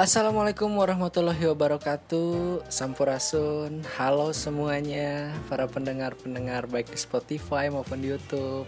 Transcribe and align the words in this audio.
Assalamualaikum 0.00 0.80
warahmatullahi 0.80 1.52
wabarakatuh. 1.52 2.64
Sampurasun. 2.72 3.84
Halo 4.00 4.32
semuanya 4.32 5.28
Para 5.44 5.68
pendengar-pendengar 5.68 6.72
baik 6.72 6.88
di 6.88 6.96
Spotify 6.96 7.68
maupun 7.68 8.00
di 8.00 8.08
Youtube. 8.08 8.64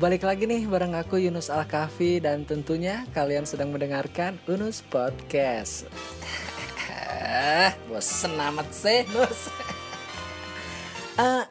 Balik 0.00 0.24
lagi 0.24 0.48
nih 0.48 0.64
bareng 0.64 0.96
aku 0.96 1.20
Yunus 1.20 1.52
Al-Kafi 1.52 2.24
Dan 2.24 2.48
tentunya 2.48 3.04
kalian 3.12 3.44
sedang 3.44 3.76
mendengarkan 3.76 4.40
Unus 4.48 4.80
Podcast. 4.80 5.84
Bosen 7.84 8.32
amat 8.32 8.72
sih. 8.72 9.04
Nus 9.12 9.52
uh, 11.20 11.44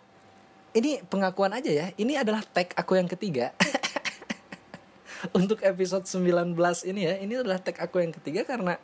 Ini 0.73 1.05
pengakuan 1.05 1.53
aja 1.53 1.69
ya. 1.69 1.87
Ini 2.01 2.25
adalah 2.25 2.41
tag 2.49 2.73
aku 2.73 2.97
yang 2.97 3.05
ketiga. 3.05 3.53
Untuk 5.37 5.61
episode 5.61 6.09
19 6.09 6.57
ini 6.89 7.01
ya 7.05 7.13
ini 7.21 7.37
adalah 7.37 7.61
tag 7.61 7.77
aku 7.77 8.01
yang 8.01 8.09
ketiga 8.09 8.41
karena 8.49 8.81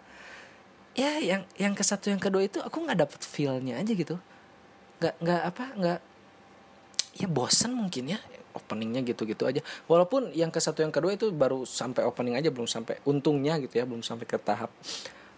ya 1.00 1.12
yang 1.24 1.42
yang 1.56 1.72
ke 1.72 1.80
satu 1.80 2.12
yang 2.12 2.20
kedua 2.20 2.44
itu 2.44 2.60
aku 2.60 2.84
nggak 2.84 3.00
dapet 3.08 3.22
feelnya 3.24 3.80
aja 3.80 3.92
gitu. 3.96 4.20
Nggak 5.00 5.16
nggak 5.24 5.42
apa 5.48 5.64
nggak 5.80 6.00
ya 7.24 7.28
bosan 7.32 7.72
mungkin 7.72 8.12
ya 8.12 8.20
openingnya 8.52 9.00
gitu-gitu 9.08 9.48
aja. 9.48 9.64
Walaupun 9.88 10.36
yang 10.36 10.52
ke 10.52 10.60
satu 10.60 10.84
yang 10.84 10.92
kedua 10.92 11.16
itu 11.16 11.32
baru 11.32 11.64
sampai 11.64 12.04
opening 12.04 12.36
aja 12.36 12.52
belum 12.52 12.68
sampai 12.68 13.00
untungnya 13.08 13.56
gitu 13.64 13.80
ya 13.80 13.88
belum 13.88 14.04
sampai 14.04 14.28
ke 14.28 14.36
tahap 14.36 14.76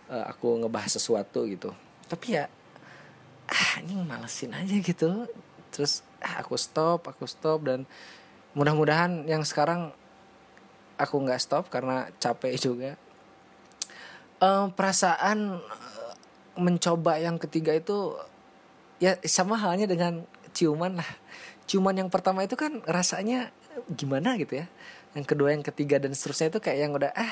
uh, 0.09 0.25
aku 0.33 0.65
ngebahas 0.65 0.97
sesuatu 0.97 1.45
gitu. 1.45 1.69
Tapi 2.09 2.41
ya 2.41 2.49
ah 3.45 3.73
ini 3.85 4.01
malesin 4.01 4.57
aja 4.57 4.75
gitu. 4.81 5.29
Terus 5.69 6.01
ah, 6.25 6.41
aku 6.41 6.57
stop 6.57 7.05
aku 7.05 7.29
stop 7.29 7.69
dan 7.69 7.85
mudah-mudahan 8.57 9.29
yang 9.29 9.45
sekarang 9.45 9.93
aku 10.97 11.15
nggak 11.21 11.37
stop 11.37 11.69
karena 11.69 12.09
capek 12.17 12.57
juga 12.65 12.97
uh, 14.41 14.67
perasaan 14.73 15.61
uh, 15.61 16.13
mencoba 16.57 17.21
yang 17.21 17.39
ketiga 17.39 17.71
itu 17.77 18.17
ya 18.99 19.15
sama 19.23 19.55
halnya 19.55 19.87
dengan 19.87 20.25
ciuman 20.51 20.99
lah. 20.99 21.07
Ciuman 21.69 21.95
yang 21.95 22.09
pertama 22.11 22.43
itu 22.43 22.59
kan 22.59 22.83
rasanya 22.83 23.53
gimana 23.87 24.35
gitu 24.35 24.59
ya. 24.59 24.67
Yang 25.15 25.25
kedua 25.31 25.55
yang 25.55 25.63
ketiga 25.63 26.01
dan 26.01 26.11
seterusnya 26.11 26.51
itu 26.51 26.59
kayak 26.59 26.79
yang 26.83 26.91
udah 26.97 27.11
ah. 27.15 27.31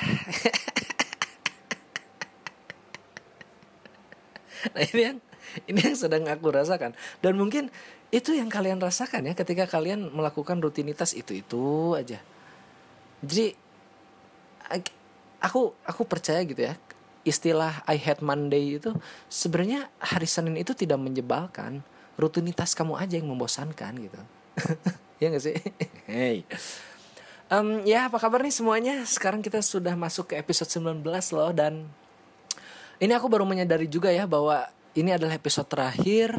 Nah 4.76 4.84
ini 4.92 5.00
yang 5.00 5.16
ini 5.66 5.80
yang 5.80 5.96
sedang 5.96 6.28
aku 6.28 6.52
rasakan. 6.52 6.92
Dan 7.24 7.36
mungkin 7.40 7.72
itu 8.12 8.36
yang 8.36 8.52
kalian 8.52 8.76
rasakan 8.82 9.30
ya 9.30 9.34
ketika 9.38 9.64
kalian 9.70 10.12
melakukan 10.12 10.60
rutinitas 10.60 11.16
itu 11.16 11.40
itu 11.40 11.96
aja. 11.96 12.20
Jadi 13.24 13.56
aku 15.40 15.72
aku 15.84 16.02
percaya 16.04 16.44
gitu 16.44 16.60
ya 16.60 16.76
istilah 17.26 17.84
I 17.84 18.00
hate 18.00 18.24
Monday 18.24 18.80
itu 18.80 18.96
sebenarnya 19.28 19.92
hari 20.00 20.24
Senin 20.24 20.56
itu 20.56 20.72
tidak 20.72 20.96
menjebalkan 20.96 21.84
rutinitas 22.16 22.72
kamu 22.72 22.96
aja 22.96 23.20
yang 23.20 23.28
membosankan 23.28 23.92
gitu. 24.00 24.20
Ya 25.20 25.28
gak 25.28 25.44
sih? 25.44 25.60
Hey. 26.08 26.48
Um, 27.52 27.84
ya 27.84 28.08
apa 28.08 28.16
kabar 28.16 28.40
nih 28.40 28.56
semuanya? 28.56 29.04
Sekarang 29.04 29.44
kita 29.44 29.60
sudah 29.60 29.92
masuk 29.92 30.32
ke 30.32 30.40
episode 30.40 30.72
19 30.72 31.04
loh 31.36 31.52
dan 31.52 31.84
ini 32.96 33.12
aku 33.12 33.28
baru 33.28 33.44
menyadari 33.44 33.84
juga 33.84 34.08
ya 34.08 34.24
bahwa 34.24 34.64
ini 34.96 35.12
adalah 35.12 35.36
episode 35.36 35.68
terakhir. 35.68 36.32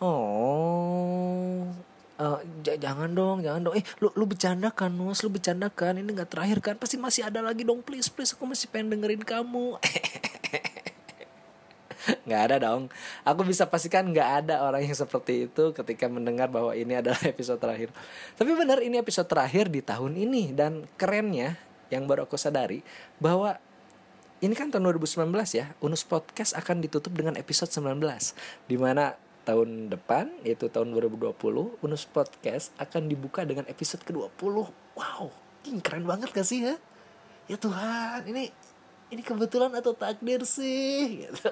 Oh 0.00 1.68
uh, 2.22 2.38
jangan 2.62 3.10
dong 3.10 3.42
jangan 3.42 3.60
dong. 3.66 3.74
Eh 3.74 3.84
lu 3.98 4.14
lu 4.14 4.24
bercanda 4.30 4.70
kan 4.70 4.94
nus 4.94 5.26
lu 5.26 5.30
bercanda 5.34 5.66
kan? 5.66 5.98
Ini 5.98 6.06
nggak 6.06 6.30
terakhir 6.30 6.58
kan? 6.62 6.74
Pasti 6.78 6.94
masih 6.94 7.26
ada 7.26 7.42
lagi 7.42 7.66
dong. 7.66 7.82
Please 7.82 8.06
please 8.06 8.32
aku 8.38 8.46
masih 8.46 8.70
pengen 8.70 8.94
dengerin 8.94 9.26
kamu. 9.26 9.76
Nggak 12.26 12.42
ada 12.50 12.56
dong. 12.66 12.90
Aku 13.22 13.46
bisa 13.46 13.62
pastikan 13.70 14.10
nggak 14.10 14.30
ada 14.42 14.66
orang 14.66 14.82
yang 14.82 14.94
seperti 14.94 15.46
itu 15.46 15.70
ketika 15.70 16.10
mendengar 16.10 16.50
bahwa 16.50 16.74
ini 16.74 16.98
adalah 16.98 17.18
episode 17.32 17.62
terakhir. 17.62 17.94
Tapi 18.34 18.50
benar 18.58 18.82
ini 18.82 18.98
episode 18.98 19.30
terakhir 19.30 19.70
di 19.70 19.78
tahun 19.86 20.18
ini. 20.18 20.50
Dan 20.50 20.82
kerennya 20.98 21.54
yang 21.94 22.10
baru 22.10 22.26
aku 22.26 22.34
sadari 22.34 22.82
bahwa 23.22 23.54
ini 24.42 24.58
kan 24.58 24.74
tahun 24.74 24.98
2019 24.98 25.30
ya 25.54 25.70
Unus 25.78 26.02
Podcast 26.02 26.58
akan 26.58 26.82
ditutup 26.82 27.14
dengan 27.14 27.38
episode 27.38 27.70
19 27.70 28.02
Di 28.66 28.74
mana 28.74 29.14
tahun 29.42 29.90
depan 29.90 30.30
yaitu 30.46 30.70
tahun 30.70 30.94
2020 30.94 31.34
Unus 31.82 32.04
Podcast 32.06 32.70
akan 32.78 33.10
dibuka 33.10 33.42
dengan 33.42 33.66
episode 33.66 34.02
ke-20. 34.06 34.70
Wow, 34.94 35.34
keren 35.82 36.06
banget 36.06 36.30
gak 36.30 36.46
sih 36.46 36.66
ya? 36.66 36.78
Ya 37.50 37.56
Tuhan, 37.58 38.22
ini 38.30 38.54
ini 39.12 39.20
kebetulan 39.20 39.74
atau 39.74 39.92
takdir 39.92 40.46
sih 40.46 41.06
gitu. 41.26 41.50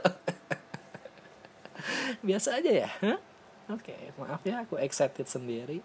Biasa 2.22 2.62
aja 2.62 2.70
ya. 2.70 2.90
Huh? 3.02 3.18
Oke, 3.70 3.94
okay, 3.94 4.02
maaf 4.18 4.42
ya 4.42 4.62
aku 4.66 4.78
excited 4.78 5.26
sendiri. 5.26 5.82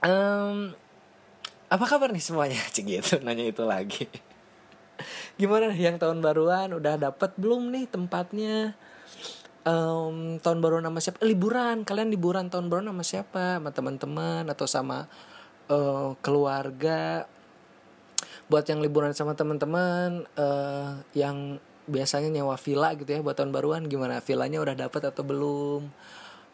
Um, 0.00 0.72
apa 1.68 1.84
kabar 1.84 2.08
nih 2.10 2.24
semuanya? 2.24 2.58
Cik 2.74 2.86
gitu 2.88 3.14
nanya 3.20 3.44
itu 3.46 3.62
lagi. 3.62 4.08
Gimana 5.36 5.72
yang 5.72 5.96
tahun 5.96 6.20
baruan 6.20 6.76
udah 6.76 6.96
dapat 6.96 7.32
belum 7.36 7.72
nih 7.72 7.88
tempatnya? 7.88 8.76
Um, 9.64 10.40
tahun 10.40 10.58
baru 10.60 10.80
nama 10.80 10.98
siapa? 11.00 11.22
Liburan. 11.24 11.84
Kalian 11.84 12.12
liburan 12.12 12.48
tahun 12.48 12.68
baru 12.72 12.86
nama 12.86 13.02
siapa? 13.04 13.60
Sama 13.60 13.70
teman-teman 13.74 14.44
atau 14.48 14.66
sama 14.68 15.08
uh, 15.68 16.16
keluarga? 16.24 17.26
Buat 18.50 18.66
yang 18.66 18.82
liburan 18.82 19.14
sama 19.14 19.38
teman-teman 19.38 20.26
uh, 20.34 20.98
yang 21.14 21.62
biasanya 21.90 22.30
nyewa 22.30 22.54
villa 22.58 22.94
gitu 22.94 23.10
ya 23.10 23.20
buat 23.22 23.38
tahun 23.38 23.54
baruan 23.54 23.86
gimana? 23.86 24.18
Villanya 24.22 24.58
udah 24.62 24.76
dapat 24.76 25.02
atau 25.10 25.22
belum? 25.22 25.86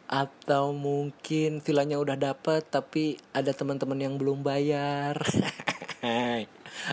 Atau 0.06 0.71
mungkin 0.77 1.59
villanya 1.65 1.99
udah 1.99 2.15
dapat 2.15 2.69
tapi 2.69 3.19
ada 3.34 3.50
teman-teman 3.50 3.99
yang 3.99 4.15
belum 4.21 4.44
bayar? 4.44 5.19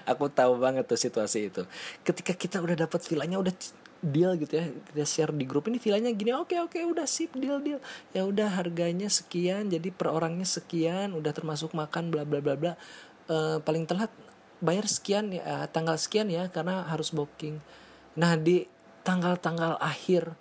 Aku 0.09 0.31
tahu 0.31 0.57
banget 0.57 0.87
tuh 0.87 0.97
situasi 0.97 1.51
itu. 1.51 1.67
Ketika 2.01 2.33
kita 2.33 2.57
udah 2.63 2.87
dapat 2.87 3.03
villanya 3.05 3.37
udah 3.37 3.53
deal 4.03 4.35
gitu 4.35 4.59
ya 4.59 4.67
kita 4.91 5.07
share 5.07 5.31
di 5.31 5.47
grup 5.47 5.71
ini 5.71 5.79
villanya 5.79 6.11
gini 6.11 6.35
oke 6.35 6.51
oke 6.59 6.75
udah 6.75 7.07
sip 7.07 7.31
deal 7.39 7.63
deal. 7.63 7.79
Ya 8.11 8.27
udah 8.27 8.51
harganya 8.51 9.07
sekian 9.07 9.71
jadi 9.71 9.89
per 9.95 10.11
orangnya 10.11 10.43
sekian 10.43 11.15
udah 11.15 11.31
termasuk 11.31 11.71
makan 11.71 12.11
bla 12.11 12.27
bla 12.27 12.43
bla 12.43 12.59
bla. 12.59 12.73
Uh, 13.31 13.63
paling 13.63 13.87
telat 13.87 14.11
bayar 14.59 14.83
sekian 14.83 15.31
ya 15.31 15.63
tanggal 15.71 15.95
sekian 15.95 16.27
ya 16.27 16.51
karena 16.51 16.83
harus 16.91 17.15
booking. 17.15 17.63
Nah 18.19 18.35
di 18.35 18.67
tanggal-tanggal 19.07 19.79
akhir 19.79 20.35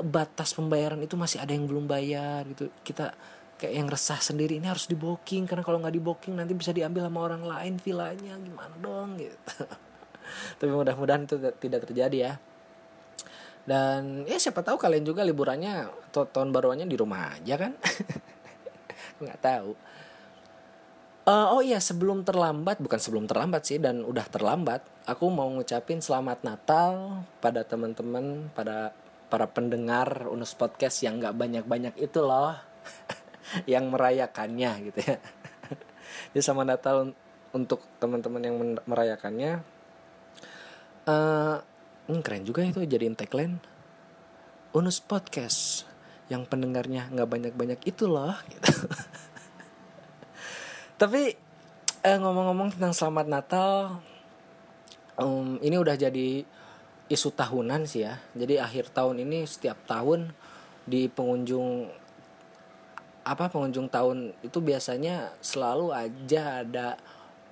batas 0.00 0.56
pembayaran 0.56 1.00
itu 1.04 1.16
masih 1.20 1.44
ada 1.44 1.52
yang 1.52 1.68
belum 1.68 1.84
bayar 1.84 2.48
gitu. 2.56 2.72
Kita 2.80 3.12
kayak 3.60 3.74
yang 3.74 3.88
resah 3.92 4.16
sendiri 4.22 4.56
ini 4.56 4.64
harus 4.64 4.88
di 4.88 4.96
booking 4.96 5.44
karena 5.44 5.60
kalau 5.60 5.84
nggak 5.84 5.92
di 5.92 6.00
booking 6.00 6.34
nanti 6.40 6.56
bisa 6.56 6.72
diambil 6.72 7.04
sama 7.04 7.20
orang 7.20 7.44
lain 7.44 7.76
villanya 7.76 8.32
gimana 8.40 8.74
dong? 8.80 9.20
Gitu. 9.20 9.36
Tapi 10.60 10.70
mudah-mudahan 10.72 11.28
itu 11.28 11.36
tidak 11.60 11.84
terjadi 11.84 12.16
ya 12.16 12.32
dan 13.68 14.24
ya 14.24 14.40
siapa 14.40 14.64
tahu 14.64 14.80
kalian 14.80 15.04
juga 15.04 15.20
liburannya 15.20 15.92
atau 16.08 16.24
tahun 16.24 16.56
baruannya 16.56 16.88
di 16.88 16.96
rumah 16.96 17.36
aja 17.36 17.68
kan? 17.68 17.76
Nggak 19.20 19.40
tahu. 19.44 19.70
Uh, 21.28 21.46
oh 21.52 21.60
iya 21.60 21.76
sebelum 21.76 22.24
terlambat 22.24 22.80
bukan 22.80 22.96
sebelum 22.96 23.28
terlambat 23.28 23.68
sih 23.68 23.76
dan 23.76 24.00
udah 24.00 24.24
terlambat 24.32 24.80
aku 25.04 25.28
mau 25.28 25.44
ngucapin 25.52 26.00
selamat 26.00 26.40
Natal 26.40 27.20
pada 27.44 27.68
teman-teman 27.68 28.48
pada 28.56 28.96
para 29.28 29.44
pendengar 29.44 30.24
Unus 30.32 30.56
Podcast 30.56 31.04
yang 31.04 31.20
nggak 31.20 31.36
banyak-banyak 31.36 32.00
itu 32.00 32.24
loh 32.24 32.56
yang 33.72 33.92
merayakannya 33.92 34.88
gitu 34.88 35.00
ya. 35.04 35.20
Jadi 36.32 36.40
sama 36.40 36.64
Natal 36.64 37.12
untuk 37.52 37.84
teman-teman 38.00 38.40
yang 38.40 38.56
merayakannya. 38.88 39.60
Uh, 41.04 41.60
hmm, 42.08 42.24
keren 42.24 42.48
juga 42.48 42.64
itu 42.64 42.80
jadiin 42.80 43.12
tagline 43.12 43.60
Unus 44.72 45.04
Podcast. 45.04 45.84
Yang 46.32 46.48
pendengarnya 46.48 47.12
nggak 47.12 47.28
banyak-banyak 47.28 47.80
itu 47.84 48.08
loh 48.08 48.36
gitu. 48.48 48.68
tapi 51.00 51.36
eh, 52.04 52.18
ngomong-ngomong 52.18 52.76
tentang 52.76 52.96
selamat 52.96 53.26
Natal 53.28 54.00
um, 55.20 55.60
ini 55.60 55.76
udah 55.76 55.96
jadi 55.96 56.44
isu 57.08 57.28
tahunan 57.32 57.84
sih 57.84 58.08
ya. 58.08 58.16
Jadi 58.32 58.56
akhir 58.56 58.92
tahun 58.92 59.24
ini 59.24 59.44
setiap 59.44 59.84
tahun 59.84 60.32
di 60.88 61.12
pengunjung 61.12 61.92
apa 63.28 63.52
pengunjung 63.52 63.92
tahun 63.92 64.32
itu 64.40 64.56
biasanya 64.64 65.36
selalu 65.44 65.92
aja 65.92 66.64
ada 66.64 66.96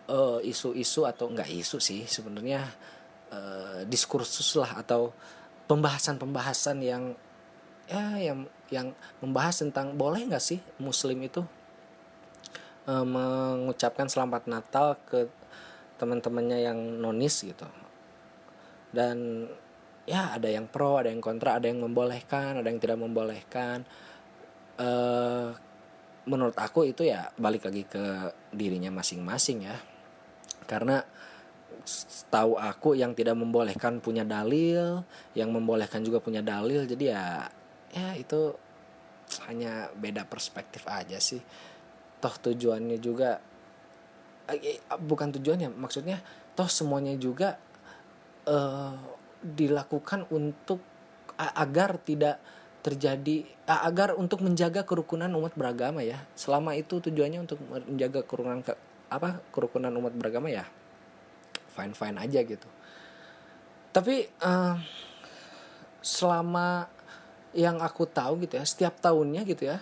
eh, 0.09 0.49
isu-isu 0.49 1.05
uh, 1.05 1.13
atau 1.13 1.29
enggak 1.29 1.53
isu 1.53 1.77
sih 1.77 2.09
sebenarnya 2.09 2.65
uh, 3.37 3.81
diskursus 3.85 4.57
lah 4.57 4.81
atau 4.81 5.13
pembahasan-pembahasan 5.69 6.81
yang 6.81 7.13
ya 7.87 8.19
yang 8.19 8.49
yang 8.73 8.91
membahas 9.23 9.63
tentang 9.63 9.95
boleh 9.95 10.27
nggak 10.27 10.43
sih 10.43 10.59
muslim 10.83 11.23
itu 11.23 11.45
uh, 12.89 13.07
mengucapkan 13.07 14.11
selamat 14.11 14.49
Natal 14.51 14.99
ke 15.07 15.29
teman-temannya 15.97 16.59
yang 16.67 16.79
nonis 17.01 17.45
gitu. 17.45 17.67
Dan 18.93 19.49
ya 20.07 20.39
ada 20.39 20.47
yang 20.47 20.71
pro 20.71 21.03
ada 21.03 21.11
yang 21.11 21.19
kontra 21.19 21.59
ada 21.59 21.67
yang 21.67 21.83
membolehkan 21.83 22.63
ada 22.63 22.69
yang 22.71 22.81
tidak 22.81 22.99
membolehkan. 23.01 23.85
Uh, 24.77 25.57
menurut 26.27 26.59
aku 26.59 26.91
itu 26.91 27.07
ya 27.07 27.31
balik 27.39 27.71
lagi 27.71 27.87
ke 27.87 28.35
dirinya 28.51 28.91
masing-masing 28.91 29.67
ya. 29.67 29.77
Karena 30.67 30.99
tahu 32.29 32.59
aku 32.59 32.99
yang 32.99 33.15
tidak 33.15 33.39
membolehkan 33.39 34.03
punya 34.03 34.27
dalil 34.27 35.07
yang 35.39 35.55
membolehkan 35.55 36.03
juga 36.03 36.19
punya 36.19 36.43
dalil. 36.43 36.83
Jadi 36.85 37.05
ya 37.07 37.47
ya 37.95 38.13
itu 38.19 38.53
hanya 39.47 39.91
beda 39.95 40.27
perspektif 40.27 40.87
aja 40.91 41.19
sih. 41.23 41.41
Toh 42.19 42.35
tujuannya 42.35 42.99
juga 42.99 43.39
eh, 44.51 44.83
bukan 44.99 45.39
tujuannya 45.39 45.71
maksudnya 45.75 46.19
toh 46.59 46.71
semuanya 46.71 47.15
juga 47.21 47.61
uh, 48.49 48.97
dilakukan 49.43 50.27
untuk 50.33 50.81
agar 51.37 52.01
tidak 52.01 52.41
terjadi 52.81 53.45
agar 53.67 54.15
untuk 54.15 54.41
menjaga 54.41 54.87
kerukunan 54.87 55.29
umat 55.39 55.55
beragama 55.55 56.03
ya. 56.03 56.19
Selama 56.35 56.75
itu 56.75 56.99
tujuannya 56.99 57.45
untuk 57.47 57.59
menjaga 57.67 58.23
kerukunan 58.27 58.63
ke, 58.63 58.73
apa 59.11 59.39
kerukunan 59.55 59.91
umat 59.95 60.15
beragama 60.17 60.51
ya 60.51 60.67
fine 61.77 61.93
fine 61.93 62.17
aja 62.17 62.41
gitu. 62.41 62.69
Tapi 63.93 64.25
uh, 64.41 64.81
selama 66.01 66.89
yang 67.53 67.81
aku 67.81 68.09
tahu 68.09 68.45
gitu 68.45 68.61
ya 68.61 68.65
setiap 68.65 69.01
tahunnya 69.01 69.45
gitu 69.49 69.69
ya 69.69 69.81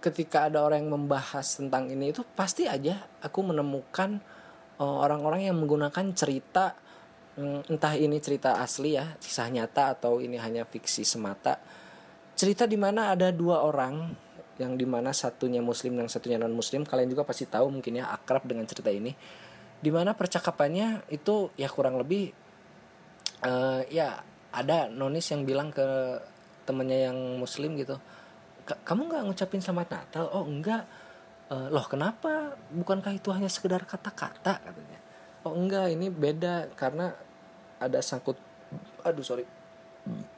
ketika 0.00 0.48
ada 0.48 0.60
orang 0.60 0.84
yang 0.84 1.00
membahas 1.00 1.56
tentang 1.56 1.88
ini 1.88 2.12
itu 2.12 2.20
pasti 2.36 2.68
aja 2.68 3.08
aku 3.24 3.40
menemukan 3.40 4.20
eh, 4.76 4.84
orang-orang 4.84 5.44
uh, 5.44 5.46
yang 5.48 5.56
menggunakan 5.60 6.12
cerita 6.12 6.76
um, 7.38 7.60
entah 7.68 7.94
ini 7.96 8.20
cerita 8.20 8.60
asli 8.60 8.96
ya 8.98 9.16
kisah 9.20 9.48
nyata 9.48 9.96
atau 9.96 10.20
ini 10.20 10.36
hanya 10.40 10.68
fiksi 10.68 11.06
semata. 11.06 11.58
Cerita 12.34 12.66
di 12.66 12.74
mana 12.74 13.14
ada 13.14 13.30
dua 13.30 13.62
orang 13.62 14.10
yang 14.58 14.78
di 14.78 14.86
mana 14.86 15.10
satunya 15.10 15.62
muslim 15.62 15.98
dan 15.98 16.06
satunya 16.06 16.38
non 16.38 16.54
muslim 16.54 16.86
kalian 16.86 17.10
juga 17.10 17.26
pasti 17.26 17.46
tahu 17.46 17.74
mungkin 17.74 17.98
ya 18.02 18.10
akrab 18.10 18.46
dengan 18.46 18.66
cerita 18.66 18.90
ini 18.90 19.14
di 19.84 19.92
mana 19.92 20.16
percakapannya 20.16 21.04
itu 21.12 21.52
ya 21.60 21.68
kurang 21.68 22.00
lebih 22.00 22.32
uh, 23.44 23.84
ya 23.92 24.16
ada 24.48 24.88
nonis 24.88 25.28
yang 25.28 25.44
bilang 25.44 25.68
ke 25.68 25.84
temennya 26.64 27.12
yang 27.12 27.18
muslim 27.36 27.76
gitu 27.76 28.00
kamu 28.64 29.12
nggak 29.12 29.22
ngucapin 29.28 29.60
selamat 29.60 29.88
natal? 29.92 30.24
Oh 30.32 30.48
enggak. 30.48 30.88
Uh, 31.52 31.68
loh 31.68 31.84
kenapa? 31.84 32.56
Bukankah 32.72 33.12
itu 33.12 33.28
hanya 33.28 33.52
sekedar 33.52 33.84
kata-kata? 33.84 34.64
katanya. 34.64 35.00
Oh 35.44 35.52
enggak 35.52 35.92
ini 35.92 36.08
beda 36.08 36.72
karena 36.72 37.12
ada 37.76 38.00
sangkut 38.00 38.40
aduh 39.04 39.20
sorry 39.20 39.44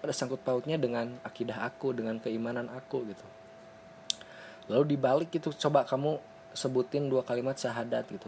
ada 0.02 0.10
sangkut 0.10 0.42
pautnya 0.42 0.74
dengan 0.74 1.14
akidah 1.22 1.62
aku 1.62 1.94
dengan 1.94 2.18
keimanan 2.18 2.66
aku 2.74 3.06
gitu. 3.06 3.26
Lalu 4.66 4.98
dibalik 4.98 5.30
itu 5.30 5.54
coba 5.54 5.86
kamu 5.86 6.18
sebutin 6.50 7.06
dua 7.06 7.22
kalimat 7.22 7.54
syahadat 7.54 8.10
gitu 8.10 8.26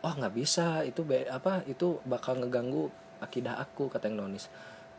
oh 0.00 0.12
nggak 0.16 0.32
bisa 0.32 0.80
itu 0.88 1.04
be 1.04 1.28
apa 1.28 1.60
itu 1.68 2.00
bakal 2.08 2.36
ngeganggu 2.40 2.88
akidah 3.20 3.60
aku 3.60 3.92
kata 3.92 4.08
yang 4.08 4.24
nonis. 4.24 4.48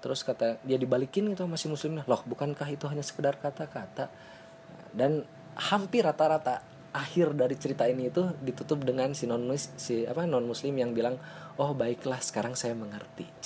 Terus 0.02 0.26
kata 0.26 0.58
dia 0.66 0.78
dibalikin 0.78 1.30
itu 1.34 1.46
masih 1.46 1.70
muslimnya 1.70 2.06
loh 2.06 2.22
bukankah 2.26 2.70
itu 2.70 2.86
hanya 2.90 3.06
sekedar 3.06 3.38
kata-kata? 3.38 4.10
Dan 4.94 5.26
hampir 5.58 6.06
rata-rata 6.06 6.62
akhir 6.92 7.34
dari 7.38 7.56
cerita 7.56 7.88
ini 7.88 8.12
itu 8.12 8.36
ditutup 8.44 8.84
dengan 8.84 9.16
si 9.16 9.24
non 9.24 9.48
si 9.56 10.04
apa 10.04 10.28
non 10.28 10.44
muslim 10.44 10.76
yang 10.76 10.92
bilang 10.92 11.16
oh 11.58 11.74
baiklah 11.74 12.22
sekarang 12.22 12.54
saya 12.58 12.78
mengerti. 12.78 13.26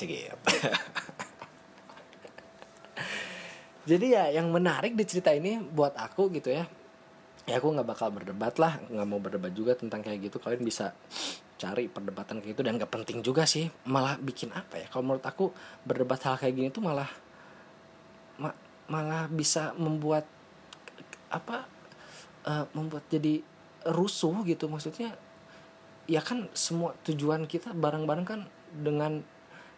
Jadi 3.85 4.17
ya 4.17 4.33
yang 4.33 4.49
menarik 4.49 4.97
di 4.97 5.05
cerita 5.05 5.29
ini 5.29 5.61
buat 5.61 5.93
aku 5.93 6.33
gitu 6.33 6.49
ya 6.49 6.65
ya 7.45 7.61
aku 7.61 7.77
nggak 7.77 7.85
bakal 7.85 8.09
berdebat 8.09 8.57
lah 8.57 8.81
nggak 8.89 9.07
mau 9.07 9.21
berdebat 9.21 9.53
juga 9.53 9.77
tentang 9.77 10.01
kayak 10.01 10.29
gitu 10.29 10.41
kalian 10.41 10.65
bisa 10.65 10.97
cari 11.65 11.89
perdebatan 11.89 12.45
kayak 12.45 12.53
gitu 12.53 12.61
dan 12.61 12.77
gak 12.77 12.93
penting 12.93 13.25
juga 13.25 13.49
sih 13.49 13.65
malah 13.89 14.21
bikin 14.21 14.53
apa 14.53 14.85
ya 14.85 14.87
kalau 14.93 15.09
menurut 15.09 15.25
aku 15.25 15.49
berdebat 15.81 16.21
hal 16.21 16.37
kayak 16.37 16.53
gini 16.53 16.69
tuh 16.69 16.85
malah 16.85 17.09
ma 18.37 18.53
malah 18.85 19.25
bisa 19.25 19.73
membuat 19.73 20.29
apa 21.33 21.65
uh, 22.45 22.65
membuat 22.71 23.03
jadi 23.09 23.41
rusuh 23.85 24.45
gitu. 24.45 24.69
Maksudnya 24.69 25.13
ya 26.05 26.21
kan 26.21 26.49
semua 26.53 26.93
tujuan 27.05 27.49
kita 27.49 27.73
bareng-bareng 27.73 28.25
kan 28.25 28.41
dengan 28.69 29.25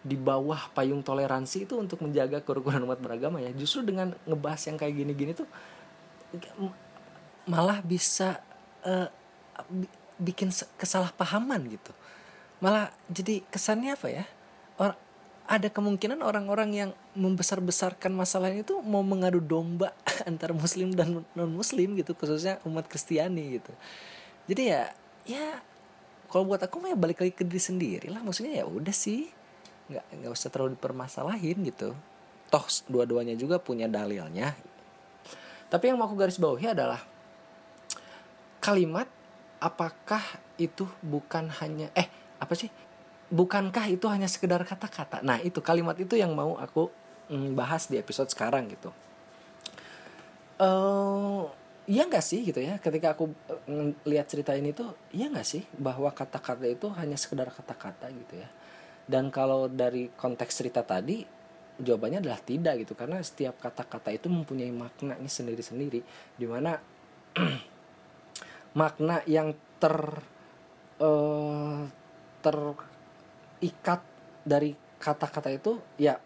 di 0.08 0.16
bawah 0.16 0.72
payung 0.72 1.04
toleransi 1.04 1.68
itu 1.68 1.76
untuk 1.76 2.00
menjaga 2.04 2.44
kerukunan 2.44 2.84
umat 2.88 3.00
beragama 3.00 3.40
ya. 3.44 3.52
Justru 3.56 3.88
dengan 3.88 4.16
ngebahas 4.28 4.62
yang 4.68 4.78
kayak 4.80 4.94
gini-gini 4.96 5.32
tuh 5.36 5.48
malah 7.48 7.80
bisa 7.80 8.44
uh, 8.84 9.08
bikin 10.18 10.50
kesalahpahaman 10.78 11.62
gitu. 11.70 11.94
Malah 12.62 12.90
jadi 13.10 13.46
kesannya 13.54 13.94
apa 13.94 14.08
ya? 14.10 14.26
Or 14.82 14.98
ada 15.48 15.72
kemungkinan 15.72 16.20
orang-orang 16.20 16.70
yang 16.76 16.90
membesar-besarkan 17.16 18.12
masalah 18.12 18.52
itu 18.52 18.84
mau 18.84 19.00
mengadu 19.00 19.40
domba 19.40 19.96
antara 20.30 20.52
muslim 20.52 20.92
dan 20.92 21.24
non 21.24 21.52
muslim 21.56 21.96
gitu 21.96 22.12
khususnya 22.18 22.60
umat 22.68 22.86
Kristiani 22.92 23.62
gitu. 23.62 23.72
Jadi 24.52 24.64
ya 24.68 24.92
ya 25.24 25.64
kalau 26.28 26.44
buat 26.44 26.60
aku 26.60 26.84
mah 26.84 26.92
ya 26.92 26.98
balik 27.00 27.24
lagi 27.24 27.32
ke 27.32 27.48
diri 27.48 27.64
sendiri 27.64 28.08
lah. 28.12 28.20
Maksudnya 28.20 28.60
ya 28.62 28.66
udah 28.68 28.92
sih 28.92 29.32
nggak 29.88 30.06
nggak 30.20 30.32
usah 30.36 30.52
terlalu 30.52 30.76
dipermasalahin 30.76 31.64
gitu. 31.64 31.96
Toh 32.52 32.66
dua-duanya 32.92 33.40
juga 33.40 33.56
punya 33.56 33.88
dalilnya. 33.88 34.52
Tapi 35.68 35.84
yang 35.88 36.00
mau 36.00 36.08
aku 36.12 36.16
garis 36.16 36.40
bawahi 36.40 36.76
adalah 36.76 37.00
kalimat 38.60 39.07
apakah 39.58 40.22
itu 40.58 40.86
bukan 41.02 41.50
hanya 41.62 41.90
eh 41.94 42.10
apa 42.38 42.54
sih? 42.54 42.70
Bukankah 43.28 43.92
itu 43.92 44.08
hanya 44.08 44.30
sekedar 44.30 44.64
kata-kata? 44.64 45.20
Nah 45.20 45.42
itu 45.44 45.60
kalimat 45.60 45.98
itu 46.00 46.16
yang 46.16 46.32
mau 46.32 46.56
aku 46.56 46.88
mm, 47.28 47.58
bahas 47.58 47.92
di 47.92 48.00
episode 48.00 48.32
sekarang 48.32 48.72
gitu. 48.72 48.90
Uh, 50.58 51.46
iya 51.86 52.08
nggak 52.08 52.24
sih 52.24 52.48
gitu 52.48 52.64
ya? 52.64 52.80
Ketika 52.80 53.14
aku 53.14 53.30
uh, 53.52 53.92
lihat 54.08 54.32
cerita 54.32 54.56
ini 54.56 54.72
tuh 54.72 54.96
iya 55.12 55.28
nggak 55.28 55.48
sih 55.48 55.64
bahwa 55.76 56.10
kata-kata 56.10 56.66
itu 56.66 56.88
hanya 56.96 57.20
sekedar 57.20 57.52
kata-kata 57.52 58.08
gitu 58.16 58.40
ya? 58.40 58.50
Dan 59.08 59.32
kalau 59.32 59.72
dari 59.72 60.12
konteks 60.16 60.64
cerita 60.64 60.84
tadi 60.84 61.24
jawabannya 61.78 62.24
adalah 62.24 62.40
tidak 62.42 62.88
gitu. 62.88 62.94
Karena 62.96 63.20
setiap 63.20 63.60
kata-kata 63.60 64.16
itu 64.16 64.28
mempunyai 64.32 64.72
maknanya 64.72 65.30
sendiri-sendiri. 65.30 66.02
Di 66.36 66.46
mana 66.48 66.80
makna 68.78 69.26
yang 69.26 69.58
ter 69.82 69.98
uh, 71.02 71.82
terikat 72.46 74.02
dari 74.46 74.78
kata-kata 75.02 75.50
itu 75.50 75.82
ya 75.98 76.22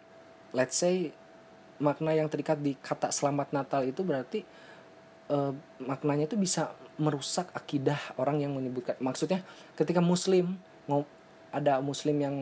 let's 0.52 0.76
say 0.76 1.16
makna 1.80 2.12
yang 2.12 2.28
terikat 2.28 2.60
di 2.60 2.76
kata 2.76 3.08
selamat 3.08 3.56
Natal 3.56 3.88
itu 3.88 4.04
berarti 4.04 4.44
uh, 5.32 5.56
maknanya 5.80 6.28
itu 6.28 6.36
bisa 6.36 6.76
merusak 7.00 7.48
akidah 7.56 7.98
orang 8.20 8.44
yang 8.44 8.52
menyebutkan. 8.52 9.00
Maksudnya 9.00 9.40
ketika 9.74 10.04
muslim 10.04 10.60
ada 11.52 11.80
muslim 11.80 12.16
yang 12.20 12.36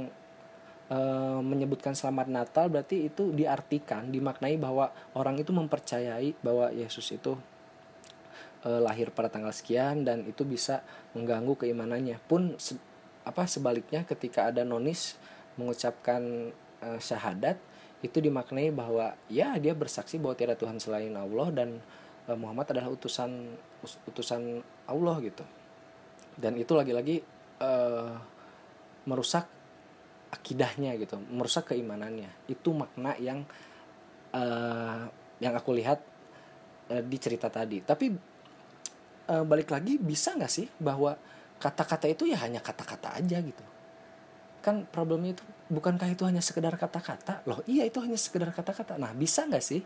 uh, 0.91 1.39
menyebutkan 1.41 1.95
selamat 1.95 2.27
Natal 2.29 2.67
berarti 2.67 3.07
itu 3.07 3.31
diartikan 3.31 4.11
dimaknai 4.11 4.59
bahwa 4.59 4.91
orang 5.15 5.39
itu 5.39 5.55
mempercayai 5.55 6.35
bahwa 6.43 6.75
Yesus 6.75 7.15
itu 7.15 7.39
e, 8.65 8.71
lahir 8.81 9.13
pada 9.13 9.33
tanggal 9.33 9.53
sekian 9.53 10.05
dan 10.05 10.25
itu 10.25 10.45
bisa 10.45 10.85
mengganggu 11.17 11.67
keimanannya. 11.67 12.21
Pun 12.25 12.57
se 12.61 12.77
apa 13.21 13.45
sebaliknya 13.45 14.09
ketika 14.09 14.49
ada 14.49 14.65
nonis 14.65 15.17
mengucapkan 15.61 16.53
e, 16.81 16.89
syahadat 17.01 17.61
itu 18.01 18.17
dimaknai 18.17 18.73
bahwa 18.73 19.13
ya 19.29 19.61
dia 19.61 19.77
bersaksi 19.77 20.17
bahwa 20.17 20.33
tiada 20.33 20.57
Tuhan 20.57 20.81
selain 20.81 21.13
Allah 21.13 21.49
dan 21.53 21.69
e, 22.25 22.31
Muhammad 22.37 22.73
adalah 22.73 22.93
utusan 22.93 23.57
utusan 24.09 24.65
Allah 24.89 25.17
gitu. 25.21 25.45
Dan 26.41 26.57
itu 26.57 26.73
lagi-lagi 26.73 27.21
e, 27.61 27.71
merusak 29.05 29.49
akidahnya 30.31 30.95
gitu 30.97 31.19
merusak 31.29 31.75
keimanannya. 31.75 32.31
Itu 32.47 32.71
makna 32.71 33.19
yang 33.19 33.43
uh, 34.31 35.11
yang 35.43 35.55
aku 35.59 35.75
lihat 35.75 35.99
di 36.91 37.19
cerita 37.23 37.51
tadi. 37.51 37.83
Tapi 37.83 38.30
uh, 39.31 39.45
balik 39.47 39.71
lagi 39.71 39.97
bisa 39.97 40.35
nggak 40.35 40.51
sih 40.51 40.67
bahwa 40.83 41.15
kata-kata 41.63 42.11
itu 42.11 42.27
ya 42.27 42.43
hanya 42.43 42.59
kata-kata 42.59 43.15
aja 43.15 43.39
gitu? 43.39 43.65
Kan 44.61 44.85
problemnya 44.91 45.39
itu 45.39 45.45
bukankah 45.71 46.11
itu 46.11 46.27
hanya 46.27 46.43
sekedar 46.43 46.75
kata-kata? 46.75 47.47
Loh 47.47 47.63
iya 47.71 47.87
itu 47.87 48.03
hanya 48.03 48.19
sekedar 48.19 48.51
kata-kata. 48.51 48.99
Nah 48.99 49.15
bisa 49.15 49.47
nggak 49.47 49.63
sih 49.63 49.81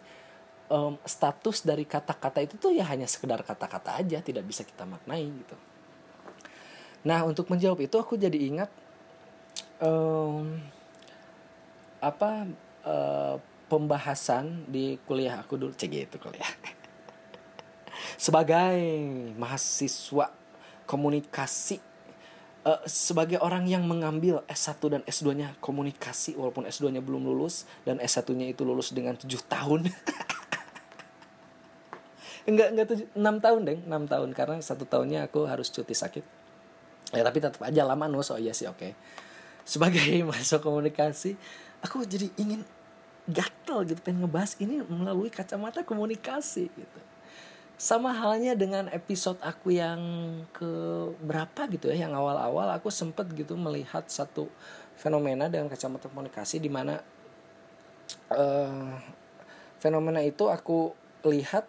um, 0.72 0.96
status 1.04 1.62
dari 1.62 1.84
kata-kata 1.84 2.40
itu 2.40 2.56
tuh 2.56 2.72
ya 2.72 2.88
hanya 2.88 3.04
sekedar 3.04 3.44
kata-kata 3.44 4.00
aja 4.00 4.24
tidak 4.24 4.48
bisa 4.48 4.64
kita 4.64 4.88
maknai 4.88 5.28
gitu? 5.28 5.56
Nah 7.04 7.20
untuk 7.28 7.52
menjawab 7.52 7.84
itu 7.84 7.96
aku 8.00 8.16
jadi 8.16 8.38
ingat 8.38 8.70
um, 9.84 10.56
apa 12.00 12.48
uh, 12.86 13.36
pembahasan 13.68 14.64
di 14.70 14.96
kuliah 15.04 15.42
aku 15.42 15.60
dulu. 15.60 15.72
Cek 15.76 15.90
gitu 15.90 16.16
kuliah 16.22 16.48
sebagai 18.16 18.78
mahasiswa 19.38 20.30
komunikasi 20.84 21.80
uh, 22.64 22.80
sebagai 22.88 23.38
orang 23.40 23.68
yang 23.68 23.84
mengambil 23.84 24.42
S1 24.48 24.80
dan 24.88 25.02
S2-nya 25.04 25.56
komunikasi 25.60 26.36
walaupun 26.36 26.64
S2-nya 26.68 27.04
belum 27.04 27.24
lulus 27.28 27.68
dan 27.84 28.00
S1-nya 28.00 28.50
itu 28.50 28.64
lulus 28.64 28.90
dengan 28.90 29.14
tujuh 29.16 29.40
tahun. 29.46 29.88
Enggak 32.44 32.76
enggak 32.76 32.86
tujuh 32.92 33.08
enam 33.16 33.40
tahun 33.40 33.60
deh 33.64 33.78
enam 33.88 34.04
tahun 34.04 34.36
karena 34.36 34.60
satu 34.60 34.84
tahunnya 34.84 35.32
aku 35.32 35.48
harus 35.48 35.72
cuti 35.72 35.96
sakit. 35.96 36.20
Ya 37.16 37.24
tapi 37.24 37.40
tetap 37.40 37.56
aja 37.64 37.88
lama 37.88 38.04
nus. 38.04 38.28
Oh 38.28 38.36
iya 38.36 38.52
sih 38.52 38.68
oke. 38.68 38.76
Okay. 38.76 38.92
sebagai 39.64 40.04
mahasiswa 40.28 40.60
komunikasi 40.60 41.40
aku 41.80 42.04
jadi 42.04 42.28
ingin 42.36 42.60
gatel 43.24 43.88
gitu 43.88 44.00
pengen 44.04 44.28
ngebahas 44.28 44.60
ini 44.60 44.84
melalui 44.84 45.32
kacamata 45.32 45.80
komunikasi 45.84 46.68
gitu 46.68 46.98
sama 47.74 48.14
halnya 48.14 48.54
dengan 48.54 48.86
episode 48.94 49.36
aku 49.42 49.74
yang 49.74 49.98
ke 50.54 50.72
berapa 51.18 51.66
gitu 51.74 51.90
ya 51.90 52.06
yang 52.06 52.14
awal-awal 52.14 52.70
aku 52.70 52.86
sempet 52.88 53.26
gitu 53.34 53.58
melihat 53.58 54.06
satu 54.06 54.46
fenomena 54.94 55.50
dengan 55.50 55.66
kacamata 55.66 56.06
komunikasi 56.06 56.62
di 56.62 56.70
mana 56.70 57.02
uh, 58.30 58.94
fenomena 59.82 60.22
itu 60.22 60.46
aku 60.46 60.94
lihat 61.26 61.66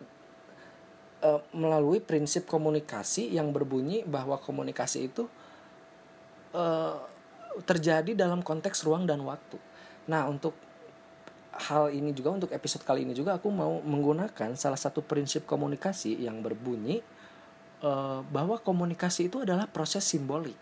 uh, 1.25 1.41
melalui 1.57 1.97
prinsip 1.99 2.45
komunikasi 2.45 3.33
yang 3.33 3.49
berbunyi 3.49 4.05
bahwa 4.05 4.37
komunikasi 4.37 5.09
itu 5.09 5.25
uh, 6.53 7.01
terjadi 7.65 8.13
dalam 8.13 8.43
konteks 8.43 8.83
ruang 8.83 9.07
dan 9.07 9.23
waktu. 9.23 9.55
Nah, 10.11 10.27
untuk 10.27 10.53
hal 11.55 11.91
ini 11.95 12.11
juga 12.11 12.35
untuk 12.35 12.51
episode 12.51 12.83
kali 12.83 13.07
ini 13.07 13.15
juga 13.15 13.39
aku 13.39 13.47
mau 13.47 13.79
menggunakan 13.79 14.55
salah 14.59 14.79
satu 14.79 14.99
prinsip 14.99 15.47
komunikasi 15.47 16.19
yang 16.19 16.43
berbunyi 16.43 16.99
uh, 17.79 18.19
bahwa 18.27 18.59
komunikasi 18.59 19.31
itu 19.31 19.43
adalah 19.43 19.69
proses 19.71 20.03
simbolik. 20.03 20.57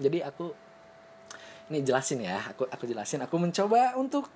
Jadi 0.00 0.18
aku 0.24 0.50
ini 1.70 1.86
jelasin 1.86 2.26
ya, 2.26 2.42
aku 2.50 2.66
aku 2.66 2.84
jelasin. 2.90 3.22
Aku 3.22 3.38
mencoba 3.38 3.94
untuk 3.94 4.26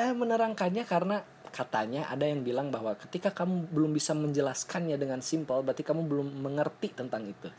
eh, 0.00 0.16
menerangkannya 0.16 0.88
karena 0.88 1.20
katanya 1.52 2.08
ada 2.08 2.24
yang 2.24 2.40
bilang 2.40 2.72
bahwa 2.72 2.96
ketika 2.96 3.32
kamu 3.32 3.68
belum 3.68 3.90
bisa 3.92 4.16
menjelaskannya 4.16 4.96
dengan 4.96 5.20
simpel, 5.20 5.60
berarti 5.60 5.84
kamu 5.84 6.08
belum 6.08 6.28
mengerti 6.40 6.96
tentang 6.96 7.28
itu. 7.28 7.52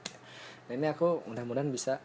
Nah, 0.69 0.73
ini 0.73 0.85
aku 0.89 1.25
mudah-mudahan 1.29 1.69
bisa 1.69 1.97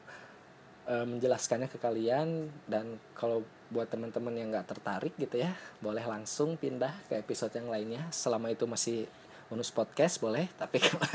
uh, 0.88 1.06
menjelaskannya 1.08 1.68
ke 1.68 1.76
kalian 1.80 2.48
dan 2.68 2.96
kalau 3.12 3.44
buat 3.74 3.90
teman-teman 3.90 4.30
yang 4.38 4.54
nggak 4.54 4.70
tertarik 4.70 5.18
gitu 5.18 5.42
ya 5.42 5.50
boleh 5.82 6.06
langsung 6.06 6.54
pindah 6.54 6.94
ke 7.10 7.18
episode 7.18 7.50
yang 7.58 7.66
lainnya. 7.66 8.06
Selama 8.14 8.54
itu 8.54 8.70
masih 8.70 9.10
bonus 9.50 9.74
podcast 9.74 10.22
boleh. 10.22 10.46
Tapi 10.54 10.78
kalau 10.78 11.02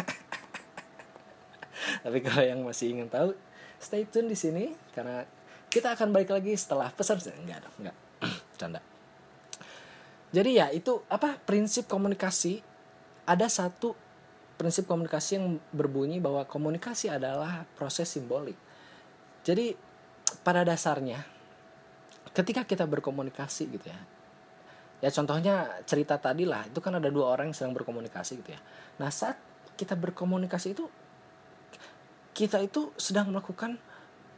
tapi 2.04 2.20
kalau 2.20 2.44
yang 2.44 2.60
masih 2.68 2.92
ingin 2.92 3.08
tahu 3.08 3.32
stay 3.80 4.04
tune 4.04 4.28
di 4.28 4.36
sini 4.36 4.76
karena 4.92 5.24
kita 5.72 5.96
akan 5.96 6.12
balik 6.12 6.36
lagi 6.36 6.52
setelah 6.60 6.92
pesan. 6.92 7.24
Enggak 7.40 7.64
dong 7.64 7.76
enggak. 7.80 7.98
Canda. 8.60 8.84
Jadi 10.36 10.60
ya 10.60 10.68
itu 10.76 11.00
apa 11.08 11.40
prinsip 11.40 11.88
komunikasi. 11.88 12.60
Ada 13.24 13.48
satu 13.48 13.96
prinsip 14.60 14.90
komunikasi 14.90 15.40
yang 15.40 15.56
berbunyi 15.72 16.20
bahwa 16.20 16.44
komunikasi 16.44 17.08
adalah 17.08 17.64
proses 17.80 18.12
simbolik. 18.12 18.60
Jadi 19.48 19.72
pada 20.44 20.68
dasarnya 20.68 21.39
ketika 22.34 22.66
kita 22.66 22.86
berkomunikasi 22.86 23.64
gitu 23.74 23.88
ya. 23.90 24.00
Ya 25.00 25.10
contohnya 25.16 25.80
cerita 25.88 26.20
tadi 26.20 26.44
lah 26.44 26.68
itu 26.68 26.84
kan 26.84 27.00
ada 27.00 27.08
dua 27.08 27.32
orang 27.32 27.52
yang 27.52 27.56
sedang 27.56 27.74
berkomunikasi 27.76 28.44
gitu 28.44 28.52
ya. 28.52 28.60
Nah 29.00 29.08
saat 29.08 29.40
kita 29.80 29.96
berkomunikasi 29.96 30.76
itu 30.76 30.92
kita 32.36 32.60
itu 32.60 32.92
sedang 33.00 33.32
melakukan 33.32 33.80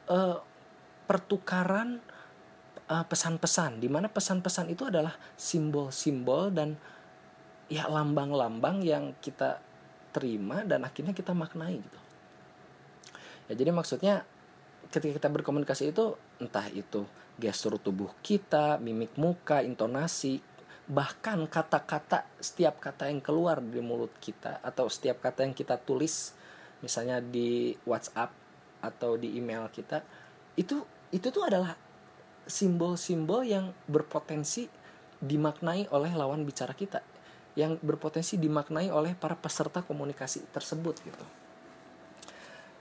uh, 0.09 0.37
pertukaran 1.09 1.97
uh, 2.89 3.05
pesan-pesan 3.09 3.81
di 3.81 3.89
mana 3.89 4.05
pesan-pesan 4.09 4.69
itu 4.69 4.85
adalah 4.85 5.17
simbol-simbol 5.33 6.53
dan 6.53 6.77
ya 7.71 7.89
lambang-lambang 7.89 8.85
yang 8.85 9.17
kita 9.17 9.63
terima 10.13 10.61
dan 10.61 10.85
akhirnya 10.85 11.15
kita 11.15 11.33
maknai 11.33 11.81
gitu. 11.81 11.99
Ya 13.49 13.53
jadi 13.57 13.73
maksudnya 13.73 14.27
ketika 14.91 15.17
kita 15.17 15.29
berkomunikasi 15.31 15.89
itu 15.89 16.19
entah 16.37 16.67
itu 16.69 17.07
gestur 17.41 17.81
tubuh 17.81 18.13
kita, 18.21 18.77
mimik 18.77 19.17
muka, 19.17 19.65
intonasi, 19.65 20.37
bahkan 20.85 21.41
kata-kata 21.49 22.27
setiap 22.37 22.77
kata 22.77 23.09
yang 23.09 23.23
keluar 23.23 23.57
dari 23.63 23.81
mulut 23.81 24.13
kita 24.21 24.61
atau 24.61 24.85
setiap 24.91 25.23
kata 25.23 25.47
yang 25.47 25.55
kita 25.57 25.79
tulis 25.81 26.37
misalnya 26.85 27.23
di 27.23 27.71
WhatsApp 27.87 28.33
atau 28.83 29.15
di 29.15 29.37
email 29.39 29.69
kita 29.71 30.03
itu 30.59 30.83
itu 31.13 31.27
tuh 31.31 31.47
adalah 31.47 31.77
simbol-simbol 32.43 33.45
yang 33.47 33.71
berpotensi 33.87 34.67
dimaknai 35.21 35.87
oleh 35.93 36.11
lawan 36.11 36.43
bicara 36.43 36.73
kita 36.73 36.99
yang 37.55 37.79
berpotensi 37.79 38.35
dimaknai 38.35 38.89
oleh 38.91 39.15
para 39.15 39.39
peserta 39.39 39.83
komunikasi 39.83 40.43
tersebut 40.55 40.95
gitu. 41.03 41.25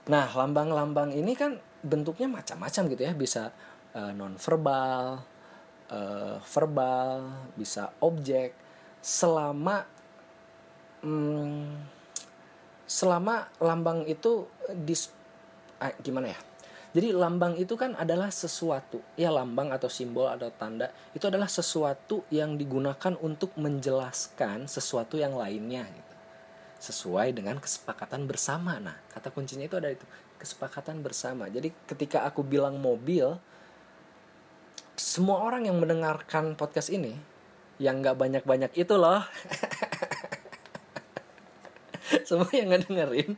Nah, 0.09 0.31
lambang-lambang 0.31 1.11
ini 1.13 1.35
kan 1.35 1.59
bentuknya 1.83 2.31
macam-macam 2.31 2.83
gitu 2.89 3.01
ya 3.03 3.13
bisa 3.13 3.51
uh, 3.95 4.11
non 4.15 4.35
verbal 4.39 5.21
uh, 5.91 6.37
verbal 6.41 7.49
bisa 7.55 7.91
objek 8.03 8.55
selama 9.01 9.83
hmm, 11.01 11.65
selama 12.85 13.49
lambang 13.63 14.05
itu 14.05 14.47
dis 14.83 15.09
eh, 15.81 15.95
gimana 16.03 16.31
ya 16.35 16.39
jadi 16.91 17.15
lambang 17.15 17.55
itu 17.55 17.79
kan 17.79 17.95
adalah 17.95 18.27
sesuatu 18.27 18.99
ya 19.15 19.31
lambang 19.31 19.71
atau 19.71 19.87
simbol 19.87 20.27
atau 20.27 20.51
tanda 20.51 20.91
itu 21.15 21.23
adalah 21.23 21.47
sesuatu 21.47 22.27
yang 22.27 22.59
digunakan 22.59 23.15
untuk 23.23 23.55
menjelaskan 23.55 24.67
sesuatu 24.67 25.15
yang 25.15 25.39
lainnya 25.39 25.87
gitu 25.87 26.11
sesuai 26.81 27.37
dengan 27.37 27.61
kesepakatan 27.61 28.25
bersama. 28.25 28.81
Nah, 28.81 28.97
kata 29.13 29.29
kuncinya 29.29 29.69
itu 29.69 29.77
ada 29.77 29.93
itu, 29.93 30.01
kesepakatan 30.41 31.05
bersama. 31.05 31.45
Jadi 31.45 31.69
ketika 31.85 32.25
aku 32.25 32.41
bilang 32.41 32.81
mobil, 32.81 33.37
semua 35.01 35.41
orang 35.41 35.65
yang 35.65 35.81
mendengarkan 35.81 36.53
podcast 36.53 36.93
ini 36.93 37.17
yang 37.81 38.05
nggak 38.05 38.13
banyak-banyak 38.13 38.69
itu 38.77 38.93
loh. 38.93 39.17
semua 42.29 42.45
yang 42.53 42.69
nggak 42.69 42.85
dengerin 42.85 43.33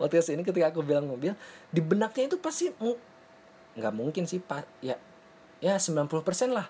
podcast 0.00 0.32
ini 0.32 0.40
ketika 0.40 0.72
aku 0.72 0.80
bilang 0.80 1.04
mobil, 1.04 1.36
di 1.68 1.84
benaknya 1.84 2.32
itu 2.32 2.40
pasti 2.40 2.72
nggak 3.76 3.92
mungkin 3.92 4.24
sih 4.24 4.40
pak. 4.40 4.64
Ya 4.80 4.96
ya 5.60 5.76
90% 5.76 6.08
lah. 6.56 6.64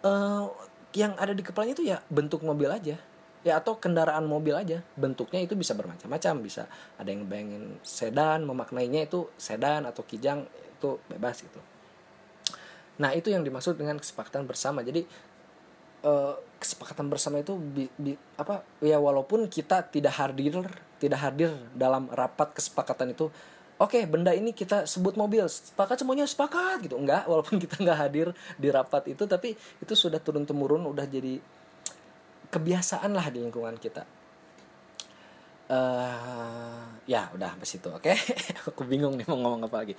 Uh, 0.00 0.48
yang 0.96 1.12
ada 1.20 1.36
di 1.36 1.44
kepalanya 1.44 1.76
itu 1.76 1.84
ya 1.84 2.00
bentuk 2.08 2.40
mobil 2.40 2.72
aja. 2.72 2.96
Ya 3.44 3.60
atau 3.60 3.76
kendaraan 3.76 4.24
mobil 4.24 4.56
aja. 4.56 4.80
Bentuknya 4.96 5.44
itu 5.44 5.52
bisa 5.52 5.76
bermacam-macam. 5.76 6.34
Bisa 6.40 6.64
ada 6.96 7.12
yang 7.12 7.28
bayangin 7.28 7.76
sedan 7.84 8.48
memaknainya 8.48 9.04
itu 9.04 9.28
sedan 9.36 9.84
atau 9.84 10.00
kijang 10.08 10.48
itu 10.48 10.96
bebas 11.12 11.44
gitu 11.44 11.60
nah 13.00 13.16
itu 13.16 13.32
yang 13.32 13.40
dimaksud 13.40 13.80
dengan 13.80 13.96
kesepakatan 13.96 14.44
bersama. 14.44 14.84
Jadi 14.84 15.08
eh, 16.04 16.34
kesepakatan 16.60 17.08
bersama 17.08 17.40
itu 17.40 17.56
bi, 17.56 17.88
bi, 17.96 18.12
apa 18.36 18.60
ya 18.84 19.00
walaupun 19.00 19.48
kita 19.48 19.88
tidak 19.88 20.20
hadir 20.20 20.60
tidak 21.00 21.20
hadir 21.24 21.56
dalam 21.72 22.12
rapat 22.12 22.52
kesepakatan 22.52 23.16
itu 23.16 23.32
oke 23.80 23.96
okay, 23.96 24.04
benda 24.04 24.36
ini 24.36 24.52
kita 24.52 24.84
sebut 24.84 25.16
mobil 25.16 25.48
sepakat 25.48 26.04
semuanya 26.04 26.28
sepakat 26.28 26.84
gitu. 26.84 27.00
Enggak 27.00 27.24
walaupun 27.24 27.56
kita 27.56 27.80
nggak 27.80 27.98
hadir 27.98 28.36
di 28.60 28.68
rapat 28.68 29.08
itu 29.08 29.24
tapi 29.24 29.56
itu 29.56 29.94
sudah 29.96 30.20
turun 30.20 30.44
temurun 30.44 30.84
udah 30.84 31.08
jadi 31.08 31.40
kebiasaan 32.52 33.16
lah 33.16 33.32
di 33.32 33.40
lingkungan 33.40 33.80
kita. 33.80 34.04
Uh, 35.70 36.82
ya 37.06 37.30
udah 37.30 37.54
pas 37.54 37.70
itu 37.70 37.88
oke? 37.88 38.02
Okay? 38.02 38.18
aku 38.68 38.84
bingung 38.84 39.16
nih 39.16 39.24
mau 39.30 39.38
ngomong 39.40 39.70
apa 39.70 39.86
lagi 39.86 39.94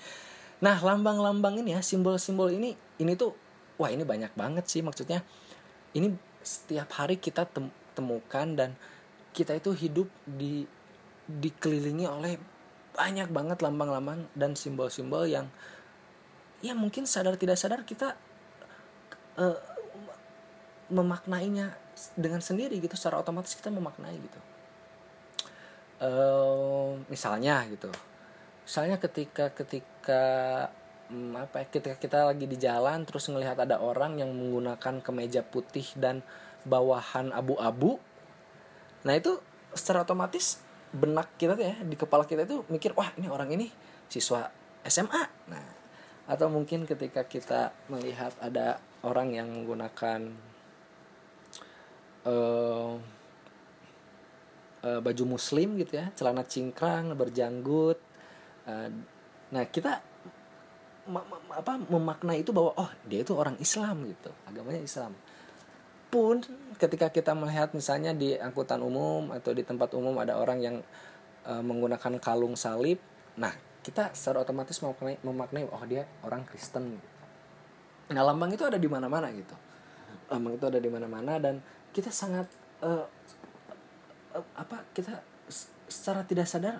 nah 0.61 0.77
lambang-lambang 0.77 1.57
ini 1.57 1.73
ya 1.73 1.81
simbol-simbol 1.81 2.53
ini 2.53 2.77
ini 3.01 3.17
tuh 3.17 3.33
wah 3.81 3.89
ini 3.89 4.05
banyak 4.05 4.37
banget 4.37 4.69
sih 4.69 4.85
maksudnya. 4.85 5.25
Ini 5.97 6.13
setiap 6.45 6.93
hari 7.01 7.17
kita 7.17 7.49
tem 7.49 7.73
temukan 7.97 8.47
dan 8.53 8.77
kita 9.33 9.57
itu 9.57 9.73
hidup 9.73 10.07
di 10.23 10.69
dikelilingi 11.27 12.05
oleh 12.05 12.37
banyak 12.93 13.27
banget 13.33 13.57
lambang-lambang 13.65 14.29
dan 14.37 14.53
simbol-simbol 14.53 15.25
yang 15.25 15.49
ya 16.61 16.77
mungkin 16.77 17.09
sadar 17.09 17.35
tidak 17.35 17.57
sadar 17.57 17.81
kita 17.83 18.13
uh, 19.41 19.59
memaknainya 20.93 21.73
dengan 22.13 22.43
sendiri 22.43 22.77
gitu 22.77 22.93
secara 22.93 23.19
otomatis 23.19 23.57
kita 23.57 23.73
memaknai 23.73 24.15
gitu. 24.15 24.39
Uh, 26.01 26.97
misalnya 27.13 27.61
gitu 27.69 27.93
misalnya 28.71 29.03
ketika 29.03 29.51
ketika 29.51 30.23
hmm, 31.11 31.35
apa 31.35 31.59
ya, 31.59 31.65
ketika 31.67 31.95
kita 31.99 32.23
lagi 32.23 32.47
di 32.47 32.55
jalan 32.55 33.03
terus 33.03 33.27
ngelihat 33.27 33.59
ada 33.59 33.83
orang 33.83 34.15
yang 34.23 34.31
menggunakan 34.31 35.03
kemeja 35.03 35.43
putih 35.43 35.83
dan 35.99 36.23
bawahan 36.63 37.35
abu-abu 37.35 37.99
nah 39.03 39.11
itu 39.11 39.43
secara 39.75 40.07
otomatis 40.07 40.63
benak 40.95 41.35
kita 41.35 41.59
tuh 41.59 41.67
ya 41.67 41.75
di 41.83 41.99
kepala 41.99 42.23
kita 42.23 42.47
itu 42.47 42.63
mikir 42.71 42.95
wah 42.95 43.11
ini 43.19 43.27
orang 43.27 43.51
ini 43.51 43.67
siswa 44.07 44.47
SMA 44.87 45.23
nah 45.51 45.67
atau 46.31 46.47
mungkin 46.47 46.87
ketika 46.87 47.27
kita 47.27 47.75
melihat 47.91 48.31
ada 48.39 48.79
orang 49.03 49.35
yang 49.35 49.51
menggunakan 49.51 50.31
uh, 52.23 52.95
uh, 54.79 54.99
baju 55.03 55.23
muslim 55.27 55.75
gitu 55.75 55.99
ya 55.99 56.07
celana 56.15 56.47
cingkrang 56.47 57.11
berjanggut 57.19 58.10
uh, 58.67 58.89
nah 59.51 59.63
kita 59.67 60.01
ma 61.09 61.21
ma 61.25 61.37
apa 61.57 61.81
memaknai 61.81 62.45
itu 62.45 62.53
bahwa 62.53 62.77
oh 62.77 62.91
dia 63.09 63.25
itu 63.25 63.33
orang 63.33 63.57
Islam 63.57 64.05
gitu. 64.05 64.31
Agamanya 64.45 64.81
Islam. 64.81 65.17
Pun 66.11 66.43
ketika 66.75 67.07
kita 67.09 67.31
melihat 67.31 67.71
misalnya 67.71 68.11
di 68.11 68.35
angkutan 68.35 68.83
umum 68.83 69.31
atau 69.31 69.55
di 69.55 69.63
tempat 69.63 69.95
umum 69.95 70.13
ada 70.19 70.35
orang 70.37 70.59
yang 70.59 70.77
uh, 71.47 71.63
menggunakan 71.63 72.19
kalung 72.19 72.53
salib 72.59 72.99
nah 73.39 73.53
kita 73.81 74.13
secara 74.13 74.45
otomatis 74.45 74.77
memaknai, 74.83 75.17
memaknai 75.25 75.65
oh 75.71 75.83
dia 75.89 76.05
orang 76.21 76.45
Kristen 76.45 76.99
gitu. 76.99 77.09
nah 78.13 78.21
lambang 78.27 78.51
itu 78.53 78.61
ada 78.67 78.77
di 78.77 78.85
mana-mana 78.91 79.31
gitu. 79.33 79.55
Lambang 80.29 80.59
itu 80.59 80.65
ada 80.67 80.79
di 80.79 80.89
mana-mana 80.91 81.39
dan 81.41 81.63
kita 81.95 82.11
sangat 82.11 82.45
uh, 82.83 83.07
apa 84.55 84.87
kita 84.95 85.23
secara 85.91 86.23
tidak 86.23 86.47
sadar 86.47 86.79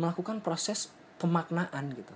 melakukan 0.00 0.40
proses 0.40 0.92
pemaknaan 1.16 1.92
gitu. 1.92 2.14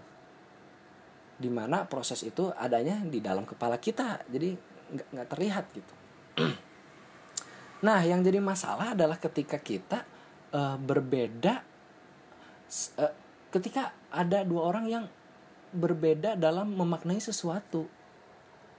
Di 1.40 1.48
mana 1.48 1.88
proses 1.88 2.20
itu 2.24 2.52
adanya 2.52 3.00
di 3.00 3.18
dalam 3.24 3.48
kepala 3.48 3.80
kita 3.80 4.24
jadi 4.28 4.56
nggak 4.90 5.28
terlihat 5.28 5.64
gitu. 5.74 5.94
Nah 7.80 8.04
yang 8.04 8.20
jadi 8.20 8.44
masalah 8.44 8.92
adalah 8.92 9.16
ketika 9.16 9.56
kita 9.56 10.04
uh, 10.52 10.76
berbeda 10.76 11.64
uh, 13.00 13.14
ketika 13.48 13.96
ada 14.12 14.44
dua 14.44 14.68
orang 14.68 14.84
yang 14.84 15.04
berbeda 15.72 16.36
dalam 16.36 16.76
memaknai 16.76 17.24
sesuatu. 17.24 17.88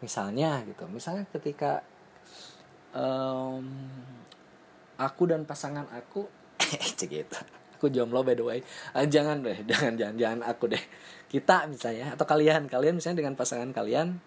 Misalnya 0.05 0.61
gitu 0.69 0.85
misalnya 0.85 1.25
ketika 1.33 1.81
um, 2.93 3.65
aku 5.01 5.23
dan 5.25 5.49
pasangan 5.49 5.89
aku 5.89 6.29
gitu 7.01 7.41
aku 7.81 7.89
jomblo 7.89 8.21
by 8.21 8.37
the 8.37 8.45
way. 8.45 8.59
Uh, 8.93 9.09
jangan 9.09 9.41
deh 9.41 9.57
jangan 9.73 9.97
jangan 9.97 10.15
jangan 10.21 10.39
aku 10.45 10.69
deh. 10.69 10.83
Kita 11.25 11.65
misalnya 11.65 12.13
atau 12.13 12.29
kalian 12.29 12.69
kalian 12.69 13.01
misalnya 13.01 13.25
dengan 13.25 13.33
pasangan 13.33 13.73
kalian 13.73 14.21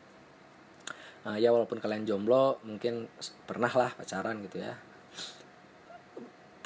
uh, 1.23 1.39
ya 1.39 1.55
walaupun 1.55 1.79
kalian 1.79 2.03
jomblo 2.03 2.59
mungkin 2.67 3.07
pernah 3.47 3.71
lah 3.71 3.95
pacaran 3.95 4.43
gitu 4.43 4.59
ya. 4.59 4.75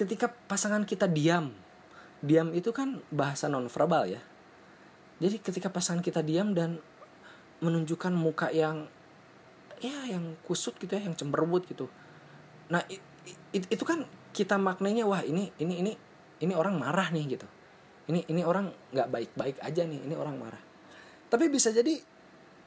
Ketika 0.01 0.33
pasangan 0.33 0.89
kita 0.89 1.05
diam 1.05 1.53
diam 2.25 2.57
itu 2.57 2.73
kan 2.73 3.05
bahasa 3.13 3.53
nonverbal 3.53 4.09
ya. 4.09 4.25
Jadi 5.21 5.45
ketika 5.45 5.69
pasangan 5.69 6.01
kita 6.01 6.25
diam 6.25 6.57
dan 6.57 6.81
menunjukkan 7.61 8.17
muka 8.17 8.49
yang 8.49 8.89
ya 9.79 10.09
yang 10.09 10.41
kusut 10.47 10.81
gitu 10.81 10.97
ya 10.97 11.05
yang 11.05 11.13
cemberut 11.13 11.69
gitu. 11.69 11.93
Nah 12.73 12.81
it, 12.89 13.03
it, 13.53 13.69
itu 13.69 13.85
kan 13.85 14.09
kita 14.33 14.57
maknanya 14.57 15.05
wah 15.05 15.21
ini 15.21 15.51
ini 15.59 15.83
ini 15.83 15.93
ini 16.43 16.55
orang 16.55 16.79
marah 16.79 17.09
nih 17.11 17.39
gitu. 17.39 17.49
Ini 18.09 18.25
ini 18.33 18.43
orang 18.43 18.73
nggak 18.95 19.09
baik-baik 19.09 19.57
aja 19.61 19.83
nih 19.85 20.01
ini 20.01 20.15
orang 20.17 20.37
marah. 20.41 20.63
Tapi 21.29 21.53
bisa 21.53 21.69
jadi 21.69 21.99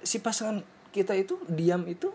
si 0.02 0.18
pasangan 0.22 0.62
kita 0.94 1.18
itu 1.18 1.40
diam 1.50 1.88
itu 1.90 2.14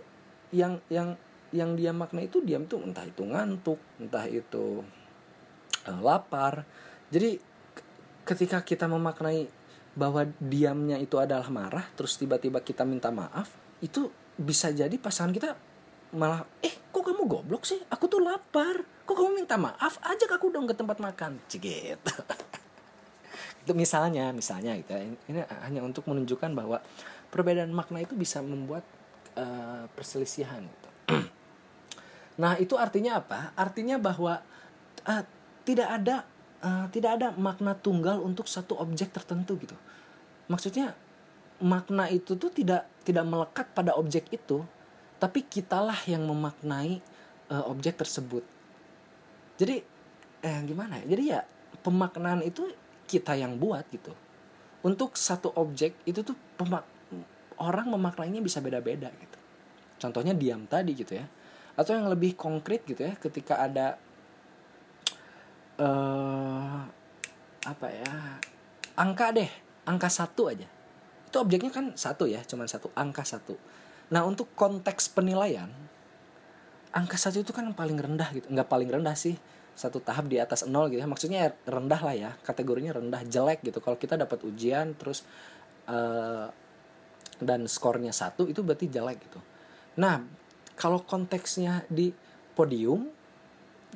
yang 0.54 0.78
yang 0.92 1.18
yang 1.50 1.74
dia 1.74 1.90
makna 1.90 2.22
itu 2.22 2.42
diam 2.42 2.66
itu 2.66 2.78
entah 2.78 3.02
itu 3.06 3.22
ngantuk 3.26 3.80
entah 3.98 4.26
itu 4.30 4.84
uh, 5.88 6.00
lapar. 6.02 6.62
Jadi 7.10 7.38
ketika 8.26 8.62
kita 8.62 8.86
memaknai 8.90 9.46
bahwa 9.96 10.28
diamnya 10.42 11.00
itu 11.00 11.16
adalah 11.16 11.48
marah 11.48 11.86
terus 11.96 12.20
tiba-tiba 12.20 12.60
kita 12.60 12.84
minta 12.84 13.08
maaf 13.08 13.48
itu 13.80 14.12
bisa 14.36 14.68
jadi 14.68 14.92
pasangan 15.00 15.32
kita 15.32 15.56
malah 16.12 16.44
eh 16.60 16.92
kok 16.92 17.02
kamu 17.02 17.24
goblok 17.24 17.64
sih? 17.64 17.80
Aku 17.90 18.06
tuh 18.06 18.20
lapar 18.20 18.95
kok 19.06 19.14
kamu 19.14 19.46
minta 19.46 19.54
maaf? 19.54 20.02
Ajak 20.02 20.34
aku 20.34 20.50
dong 20.50 20.66
ke 20.66 20.74
tempat 20.74 20.98
makan. 20.98 21.38
Cigit. 21.46 22.02
Itu 23.62 23.72
misalnya 23.74 24.30
misalnya 24.34 24.74
gitu 24.78 24.94
ya. 24.94 25.02
ini 25.02 25.40
hanya 25.66 25.82
untuk 25.82 26.06
menunjukkan 26.06 26.54
bahwa 26.54 26.82
perbedaan 27.34 27.74
makna 27.74 27.98
itu 27.98 28.14
bisa 28.14 28.38
membuat 28.38 28.86
uh, 29.34 29.90
perselisihan 29.90 30.62
gitu. 30.62 30.88
nah 32.42 32.54
itu 32.62 32.78
artinya 32.78 33.18
apa? 33.18 33.50
Artinya 33.58 33.98
bahwa 33.98 34.38
uh, 35.02 35.22
tidak 35.66 35.88
ada 35.90 36.22
uh, 36.62 36.86
tidak 36.94 37.18
ada 37.18 37.34
makna 37.34 37.74
tunggal 37.74 38.22
untuk 38.22 38.46
satu 38.46 38.78
objek 38.78 39.10
tertentu 39.10 39.58
gitu. 39.58 39.74
Maksudnya 40.46 40.94
makna 41.58 42.06
itu 42.06 42.38
tuh 42.38 42.54
tidak 42.54 42.86
tidak 43.02 43.26
melekat 43.26 43.66
pada 43.74 43.98
objek 43.98 44.30
itu 44.30 44.62
tapi 45.16 45.42
kitalah 45.42 45.96
yang 46.06 46.22
memaknai 46.22 47.00
uh, 47.48 47.64
objek 47.66 47.96
tersebut 47.96 48.44
jadi 49.56 49.80
eh 50.44 50.60
gimana 50.68 51.00
ya? 51.02 51.16
Jadi 51.16 51.22
ya 51.32 51.40
pemaknaan 51.80 52.44
itu 52.44 52.68
kita 53.08 53.34
yang 53.34 53.56
buat 53.56 53.88
gitu. 53.88 54.12
Untuk 54.84 55.16
satu 55.16 55.50
objek 55.56 55.96
itu 56.04 56.20
tuh 56.22 56.36
pemak 56.60 56.84
orang 57.56 57.88
memaknainya 57.90 58.44
bisa 58.44 58.60
beda-beda 58.60 59.08
gitu. 59.08 59.38
Contohnya 59.96 60.36
diam 60.36 60.68
tadi 60.68 60.92
gitu 60.92 61.16
ya. 61.16 61.26
Atau 61.76 61.96
yang 61.96 62.08
lebih 62.12 62.36
konkret 62.36 62.84
gitu 62.84 63.00
ya 63.00 63.16
ketika 63.16 63.60
ada 63.60 63.96
uh, 65.80 66.84
apa 67.66 67.86
ya 67.90 68.12
angka 68.96 69.26
deh 69.32 69.50
angka 69.88 70.08
satu 70.12 70.52
aja. 70.52 70.68
Itu 71.26 71.36
objeknya 71.40 71.72
kan 71.72 71.96
satu 71.96 72.28
ya 72.28 72.44
cuman 72.44 72.68
satu 72.68 72.92
angka 72.92 73.24
satu. 73.24 73.56
Nah 74.12 74.22
untuk 74.22 74.52
konteks 74.52 75.10
penilaian 75.10 75.72
angka 76.96 77.20
satu 77.20 77.44
itu 77.44 77.52
kan 77.52 77.68
paling 77.76 78.00
rendah 78.00 78.32
gitu. 78.32 78.48
Nggak 78.48 78.68
paling 78.72 78.88
rendah 78.88 79.12
sih. 79.12 79.36
Satu 79.76 80.00
tahap 80.00 80.32
di 80.32 80.40
atas 80.40 80.64
nol 80.64 80.88
gitu 80.88 81.04
ya. 81.04 81.08
Maksudnya 81.08 81.52
rendah 81.68 82.00
lah 82.00 82.16
ya. 82.16 82.30
Kategorinya 82.40 82.96
rendah 82.96 83.20
jelek 83.28 83.60
gitu. 83.60 83.84
Kalau 83.84 84.00
kita 84.00 84.16
dapat 84.16 84.40
ujian 84.48 84.96
terus 84.96 85.28
uh, 85.92 86.48
dan 87.36 87.68
skornya 87.68 88.16
satu 88.16 88.48
itu 88.48 88.64
berarti 88.64 88.88
jelek 88.88 89.28
gitu. 89.28 89.40
Nah 90.00 90.24
kalau 90.76 91.04
konteksnya 91.04 91.84
di 91.92 92.12
podium 92.56 93.12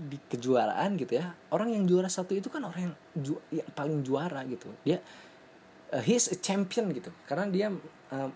di 0.00 0.16
kejuaraan 0.16 0.96
gitu 0.96 1.20
ya 1.20 1.28
orang 1.52 1.76
yang 1.76 1.84
juara 1.84 2.08
satu 2.08 2.32
itu 2.32 2.48
kan 2.48 2.64
orang 2.64 2.88
yang 2.88 2.94
ju 3.16 3.34
yang 3.48 3.68
paling 3.72 4.04
juara 4.04 4.44
gitu. 4.44 4.68
Dia 4.84 5.00
uh, 5.96 6.04
he's 6.04 6.28
a 6.28 6.36
champion 6.36 6.92
gitu. 6.92 7.08
Karena 7.24 7.48
dia 7.48 7.72
uh, 8.12 8.30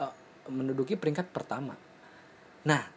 uh, 0.00 0.14
menduduki 0.48 0.96
peringkat 0.96 1.28
pertama. 1.28 1.76
Nah 2.64 2.93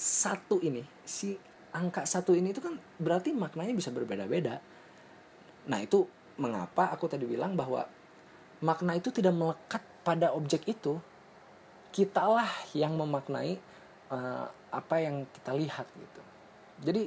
satu 0.00 0.64
ini 0.64 0.80
si 1.04 1.36
angka 1.76 2.08
satu 2.08 2.32
ini 2.32 2.56
itu 2.56 2.64
kan 2.64 2.80
berarti 2.96 3.36
maknanya 3.36 3.76
bisa 3.76 3.92
berbeda-beda. 3.92 4.64
Nah 5.68 5.78
itu 5.84 6.08
mengapa 6.40 6.88
aku 6.88 7.04
tadi 7.04 7.28
bilang 7.28 7.52
bahwa 7.52 7.84
makna 8.64 8.96
itu 8.96 9.12
tidak 9.12 9.36
melekat 9.36 9.84
pada 10.00 10.32
objek 10.32 10.64
itu? 10.64 10.96
Kitalah 11.92 12.48
yang 12.72 12.96
memaknai 12.96 13.60
uh, 14.08 14.48
apa 14.72 14.96
yang 15.04 15.28
kita 15.36 15.52
lihat 15.52 15.84
gitu. 15.92 16.22
Jadi 16.80 17.02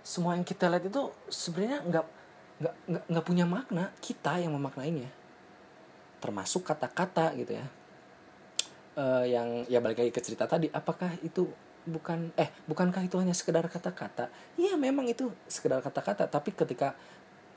semua 0.00 0.32
yang 0.32 0.48
kita 0.48 0.64
lihat 0.72 0.88
itu 0.88 1.12
sebenarnya 1.28 1.84
nggak 1.84 2.06
nggak 2.58 2.74
nggak 3.04 3.26
punya 3.28 3.44
makna. 3.44 3.92
Kita 4.00 4.40
yang 4.40 4.56
memaknainya. 4.56 5.12
Termasuk 6.24 6.64
kata-kata 6.64 7.36
gitu 7.36 7.52
ya. 7.52 7.66
Uh, 8.96 9.28
yang 9.28 9.68
ya 9.68 9.78
balik 9.78 10.02
lagi 10.02 10.10
ke 10.10 10.18
cerita 10.24 10.48
tadi 10.50 10.66
apakah 10.74 11.14
itu 11.22 11.46
bukan 11.88 12.30
eh 12.36 12.52
bukankah 12.68 13.00
itu 13.00 13.16
hanya 13.16 13.32
sekedar 13.32 13.64
kata-kata 13.64 14.28
iya 14.60 14.76
memang 14.76 15.08
itu 15.08 15.32
sekedar 15.48 15.80
kata-kata 15.80 16.28
tapi 16.28 16.52
ketika 16.52 16.92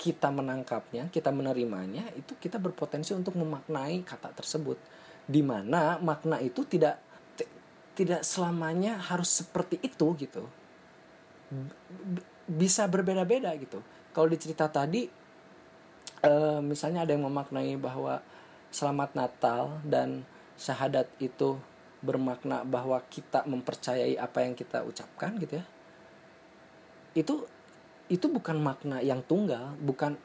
kita 0.02 0.34
menangkapnya, 0.34 1.14
kita 1.14 1.30
menerimanya, 1.30 2.10
itu 2.18 2.34
kita 2.42 2.58
berpotensi 2.58 3.14
untuk 3.14 3.38
memaknai 3.38 4.02
kata 4.02 4.34
tersebut. 4.34 4.82
Di 5.30 5.46
mana 5.46 6.02
makna 6.02 6.42
itu 6.42 6.66
tidak 6.66 6.98
tidak 7.94 8.26
selamanya 8.26 8.98
harus 8.98 9.30
seperti 9.30 9.78
itu 9.86 10.08
gitu. 10.18 10.50
Bisa 12.50 12.90
berbeda-beda 12.90 13.54
gitu. 13.62 13.86
Kalau 14.10 14.26
di 14.26 14.42
cerita 14.42 14.66
tadi 14.66 15.06
uh, 16.26 16.58
misalnya 16.66 17.06
ada 17.06 17.14
yang 17.14 17.30
memaknai 17.30 17.78
bahwa 17.78 18.26
selamat 18.74 19.14
Natal 19.14 19.78
dan 19.86 20.26
syahadat 20.58 21.06
itu 21.22 21.62
bermakna 22.02 22.66
bahwa 22.66 23.02
kita 23.10 23.46
mempercayai 23.46 24.18
apa 24.18 24.42
yang 24.46 24.54
kita 24.58 24.82
ucapkan 24.82 25.38
gitu 25.38 25.62
ya. 25.62 25.66
Itu 27.14 27.46
itu 28.12 28.28
bukan 28.28 28.60
makna 28.60 29.00
yang 29.00 29.24
tunggal 29.24 29.80
bukan 29.80 30.20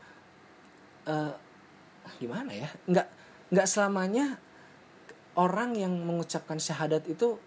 uh, 1.06 1.32
gimana 2.18 2.50
ya 2.50 2.66
nggak 2.90 3.08
nggak 3.54 3.68
selamanya 3.70 4.42
orang 5.38 5.78
yang 5.78 5.94
mengucapkan 5.94 6.58
syahadat 6.58 7.06
itu 7.06 7.38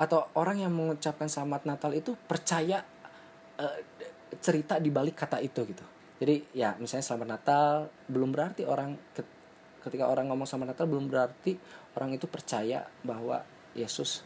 atau 0.00 0.30
orang 0.38 0.64
yang 0.64 0.72
mengucapkan 0.72 1.28
selamat 1.28 1.68
Natal 1.68 1.92
itu 1.92 2.16
percaya 2.16 2.80
uh, 3.60 3.78
cerita 4.40 4.78
di 4.78 4.88
balik 4.88 5.18
kata 5.18 5.42
itu 5.42 5.66
gitu. 5.66 5.84
Jadi 6.18 6.50
ya 6.54 6.74
misalnya 6.78 7.04
selamat 7.04 7.28
Natal 7.28 7.72
belum 8.06 8.30
berarti 8.30 8.62
orang 8.64 8.94
ketika 9.82 10.10
orang 10.10 10.30
ngomong 10.30 10.46
selamat 10.46 10.74
Natal 10.74 10.86
belum 10.90 11.06
berarti 11.10 11.58
orang 11.94 12.14
itu 12.16 12.26
percaya 12.30 12.86
bahwa 13.02 13.42
Yesus 13.74 14.22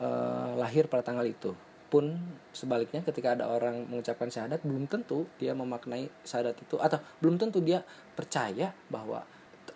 uh, 0.00 0.56
lahir 0.58 0.86
pada 0.90 1.06
tanggal 1.06 1.24
itu. 1.24 1.52
Pun 1.86 2.18
sebaliknya 2.50 3.00
ketika 3.06 3.38
ada 3.38 3.46
orang 3.46 3.86
mengucapkan 3.86 4.26
syahadat 4.26 4.60
belum 4.66 4.90
tentu 4.90 5.30
dia 5.38 5.54
memaknai 5.54 6.10
syahadat 6.26 6.58
itu 6.58 6.76
atau 6.82 6.98
belum 7.22 7.38
tentu 7.38 7.62
dia 7.62 7.80
percaya 8.18 8.74
bahwa 8.90 9.22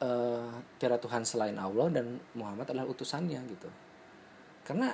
uh, 0.02 0.54
tiada 0.76 0.98
Tuhan 0.98 1.22
selain 1.22 1.54
Allah 1.54 1.86
dan 1.88 2.18
Muhammad 2.34 2.66
adalah 2.66 2.90
utusannya 2.90 3.40
gitu. 3.46 3.70
Karena 4.66 4.90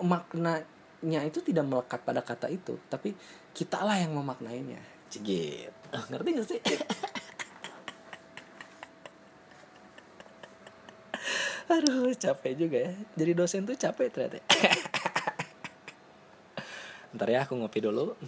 maknanya 0.00 1.20
itu 1.24 1.44
tidak 1.44 1.64
melekat 1.68 2.00
pada 2.04 2.24
kata 2.24 2.48
itu 2.48 2.76
tapi 2.88 3.12
kita 3.52 3.84
lah 3.84 4.00
yang 4.00 4.16
memaknainya 4.16 4.80
cegit 5.12 5.72
ngerti 6.10 6.28
gak 6.38 6.46
sih 6.48 6.60
aduh 11.70 12.10
capek 12.18 12.58
juga 12.58 12.90
ya. 12.90 12.92
Jadi 13.14 13.32
dosen 13.38 13.62
tuh 13.62 13.78
capek 13.78 14.10
ternyata. 14.10 14.42
Ntar 17.14 17.30
ya 17.30 17.46
aku 17.46 17.54
ngopi 17.54 17.78
dulu. 17.78 18.18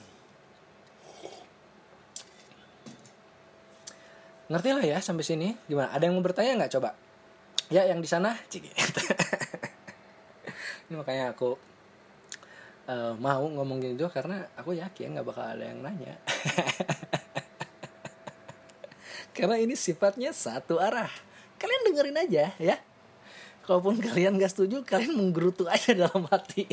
Ngerti 4.47 4.71
lah 4.71 4.87
ya 4.87 5.03
sampai 5.03 5.27
sini. 5.27 5.59
Gimana? 5.67 5.91
Ada 5.91 6.07
yang 6.07 6.15
mau 6.15 6.23
bertanya 6.23 6.63
nggak 6.63 6.79
coba? 6.79 6.95
Ya 7.73 7.89
yang 7.89 8.05
di 8.05 8.09
sana 8.11 8.37
cigit 8.53 8.69
ini 10.93 11.01
makanya 11.01 11.33
aku 11.33 11.57
uh, 12.85 13.17
mau 13.17 13.49
ngomong 13.49 13.81
gini 13.81 13.97
juga 13.97 14.21
karena 14.21 14.45
aku 14.61 14.77
yakin 14.77 15.17
nggak 15.17 15.25
bakal 15.25 15.41
ada 15.41 15.73
yang 15.73 15.81
nanya. 15.81 16.21
Karena 19.33 19.57
ini 19.57 19.73
sifatnya 19.73 20.37
satu 20.37 20.77
arah. 20.77 21.09
Kalian 21.57 21.89
dengerin 21.89 22.21
aja 22.21 22.53
ya 22.61 22.77
kalaupun 23.67 23.99
kalian 24.07 24.39
gak 24.39 24.53
setuju 24.53 24.83
kalian 24.83 25.15
menggerutu 25.15 25.67
aja 25.71 25.95
dalam 25.95 26.27
hati 26.31 26.67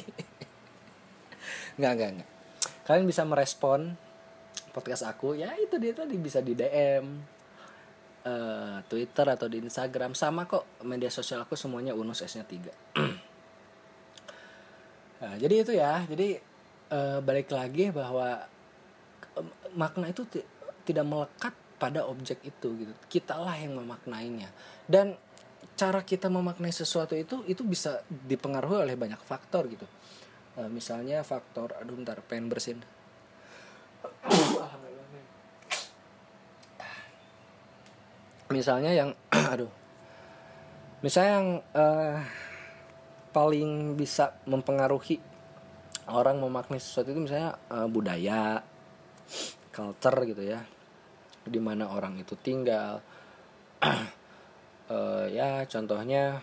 nggak 1.79 1.91
nggak 1.95 2.09
nggak 2.19 2.29
kalian 2.83 3.05
bisa 3.07 3.23
merespon 3.23 3.95
podcast 4.75 5.07
aku 5.07 5.37
ya 5.39 5.53
itu 5.57 5.79
dia 5.79 5.95
tadi 5.95 6.15
bisa 6.19 6.43
di 6.43 6.53
DM 6.53 7.05
uh, 8.25 8.29
eh, 8.29 8.77
Twitter 8.85 9.25
atau 9.25 9.47
di 9.47 9.63
Instagram 9.63 10.13
sama 10.13 10.45
kok 10.45 10.83
media 10.83 11.07
sosial 11.07 11.47
aku 11.47 11.55
semuanya 11.55 11.95
unus 11.95 12.25
S 12.25 12.35
nya 12.35 12.43
3 12.43 13.29
Nah, 15.19 15.35
jadi 15.35 15.55
itu 15.63 15.71
ya. 15.75 16.03
Jadi 16.07 16.39
uh, 16.91 17.19
balik 17.19 17.51
lagi 17.51 17.91
bahwa 17.91 18.47
uh, 19.35 19.47
makna 19.75 20.11
itu 20.11 20.23
tidak 20.87 21.05
melekat 21.05 21.53
pada 21.79 22.07
objek 22.07 22.39
itu 22.43 22.67
gitu. 22.75 22.93
Kitalah 23.11 23.55
yang 23.59 23.75
memaknainya. 23.75 24.51
Dan 24.87 25.15
cara 25.79 26.03
kita 26.03 26.27
memaknai 26.27 26.75
sesuatu 26.75 27.15
itu 27.15 27.39
itu 27.47 27.63
bisa 27.63 28.03
dipengaruhi 28.11 28.83
oleh 28.83 28.99
banyak 28.99 29.23
faktor 29.23 29.71
gitu. 29.71 29.87
Uh, 30.59 30.67
misalnya 30.67 31.23
faktor 31.23 31.71
aduh 31.79 31.95
bentar 31.95 32.19
pengen 32.27 32.51
bersin. 32.51 32.83
misalnya 38.51 38.91
yang 38.91 39.15
aduh. 39.55 39.71
Misalnya 40.99 41.31
yang 41.39 41.63
uh, 41.71 42.19
paling 43.31 43.95
bisa 43.95 44.35
mempengaruhi 44.43 45.15
orang 46.11 46.43
memaknai 46.43 46.83
sesuatu 46.83 47.15
itu 47.15 47.23
misalnya 47.23 47.55
uh, 47.71 47.87
budaya, 47.87 48.67
culture 49.71 50.27
gitu 50.27 50.43
ya, 50.43 50.59
di 51.47 51.63
mana 51.63 51.87
orang 51.87 52.19
itu 52.19 52.35
tinggal. 52.35 52.99
uh, 54.89 55.25
ya 55.29 55.63
contohnya 55.69 56.41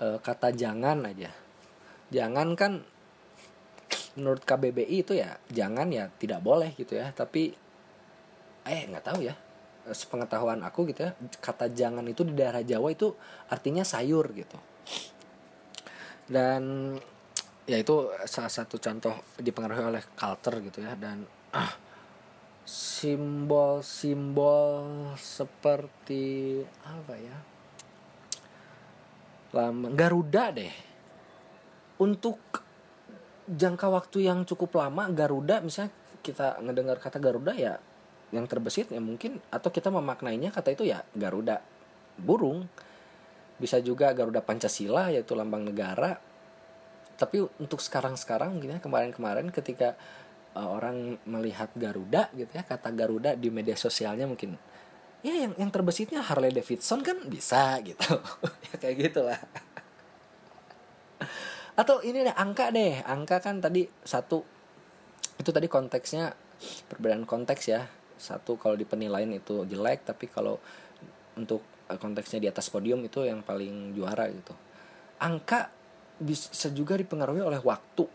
uh, 0.00 0.18
kata 0.22 0.54
jangan 0.54 1.04
aja, 1.04 1.30
jangan 2.08 2.54
kan 2.54 2.72
menurut 4.18 4.42
KBBI 4.42 5.06
itu 5.06 5.14
ya 5.14 5.38
jangan 5.50 5.90
ya 5.94 6.10
tidak 6.18 6.42
boleh 6.42 6.74
gitu 6.74 6.98
ya, 6.98 7.10
tapi 7.14 7.54
eh 8.66 8.82
nggak 8.88 9.04
tahu 9.04 9.22
ya. 9.26 9.34
Sepengetahuan 9.88 10.60
aku 10.60 10.84
gitu 10.92 11.00
ya 11.08 11.16
kata 11.40 11.72
jangan 11.72 12.04
itu 12.04 12.20
di 12.20 12.36
daerah 12.36 12.60
Jawa 12.60 12.92
itu 12.92 13.16
artinya 13.48 13.80
sayur 13.80 14.28
gitu. 14.36 14.58
Dan 16.28 16.92
ya 17.64 17.80
itu 17.80 18.12
salah 18.28 18.52
satu 18.52 18.76
contoh 18.76 19.16
dipengaruhi 19.40 19.88
oleh 19.88 20.04
culture 20.12 20.60
gitu 20.60 20.84
ya. 20.84 20.92
Dan 20.92 21.24
ah, 21.56 21.72
simbol-simbol 22.68 25.16
seperti 25.16 26.60
apa 26.84 27.14
ya? 27.16 27.36
Lama 29.56 29.88
Garuda 29.96 30.52
deh. 30.52 30.76
Untuk 32.04 32.36
jangka 33.48 33.88
waktu 33.88 34.28
yang 34.28 34.44
cukup 34.44 34.76
lama 34.76 35.08
Garuda 35.08 35.64
misalnya 35.64 35.96
kita 36.20 36.60
ngedengar 36.60 37.00
kata 37.00 37.16
Garuda 37.16 37.56
ya 37.56 37.80
yang 38.28 38.44
terbesit 38.44 38.92
ya 38.92 39.00
mungkin 39.00 39.40
atau 39.48 39.72
kita 39.72 39.88
memaknainya 39.88 40.52
kata 40.52 40.76
itu 40.76 40.84
ya 40.84 41.00
Garuda 41.16 41.64
burung. 42.20 42.68
Bisa 43.56 43.80
juga 43.80 44.12
Garuda 44.12 44.44
Pancasila 44.44 45.08
yaitu 45.08 45.32
lambang 45.32 45.64
negara. 45.64 46.20
Tapi 47.16 47.48
untuk 47.56 47.80
sekarang-sekarang 47.80 48.60
ya 48.60 48.76
kemarin-kemarin 48.78 49.48
ketika 49.48 49.96
uh, 50.56 50.68
orang 50.68 51.20
melihat 51.28 51.68
Garuda 51.76 52.30
gitu 52.32 52.48
ya 52.54 52.64
kata 52.64 52.94
Garuda 52.94 53.34
di 53.34 53.52
media 53.52 53.74
sosialnya 53.74 54.24
mungkin 54.24 54.56
ya 55.22 55.34
yang 55.34 55.52
yang 55.58 55.70
terbesitnya 55.74 56.22
Harley 56.22 56.54
Davidson 56.54 57.02
kan 57.02 57.18
bisa 57.26 57.78
gitu. 57.82 58.18
Ya 58.70 58.74
kayak 58.78 58.96
gitulah. 59.00 59.40
Atau 61.74 62.02
ini 62.06 62.26
deh 62.26 62.36
angka 62.36 62.70
deh. 62.70 63.02
Angka 63.02 63.42
kan 63.42 63.58
tadi 63.58 63.86
satu 64.02 64.42
itu 65.38 65.50
tadi 65.50 65.66
konteksnya 65.66 66.34
perbedaan 66.90 67.26
konteks 67.26 67.62
ya. 67.70 67.86
Satu 68.18 68.58
kalau 68.58 68.74
di 68.74 68.86
penilaian 68.86 69.30
itu 69.30 69.62
jelek 69.66 70.06
tapi 70.06 70.26
kalau 70.26 70.58
untuk 71.38 71.62
eh, 71.86 71.98
konteksnya 71.98 72.42
di 72.42 72.48
atas 72.50 72.66
podium 72.70 73.02
itu 73.06 73.22
yang 73.26 73.42
paling 73.42 73.94
juara 73.94 74.26
gitu. 74.30 74.54
Angka 75.18 75.70
bisa 76.18 76.70
juga 76.74 76.98
dipengaruhi 76.98 77.42
oleh 77.42 77.62
waktu. 77.62 78.06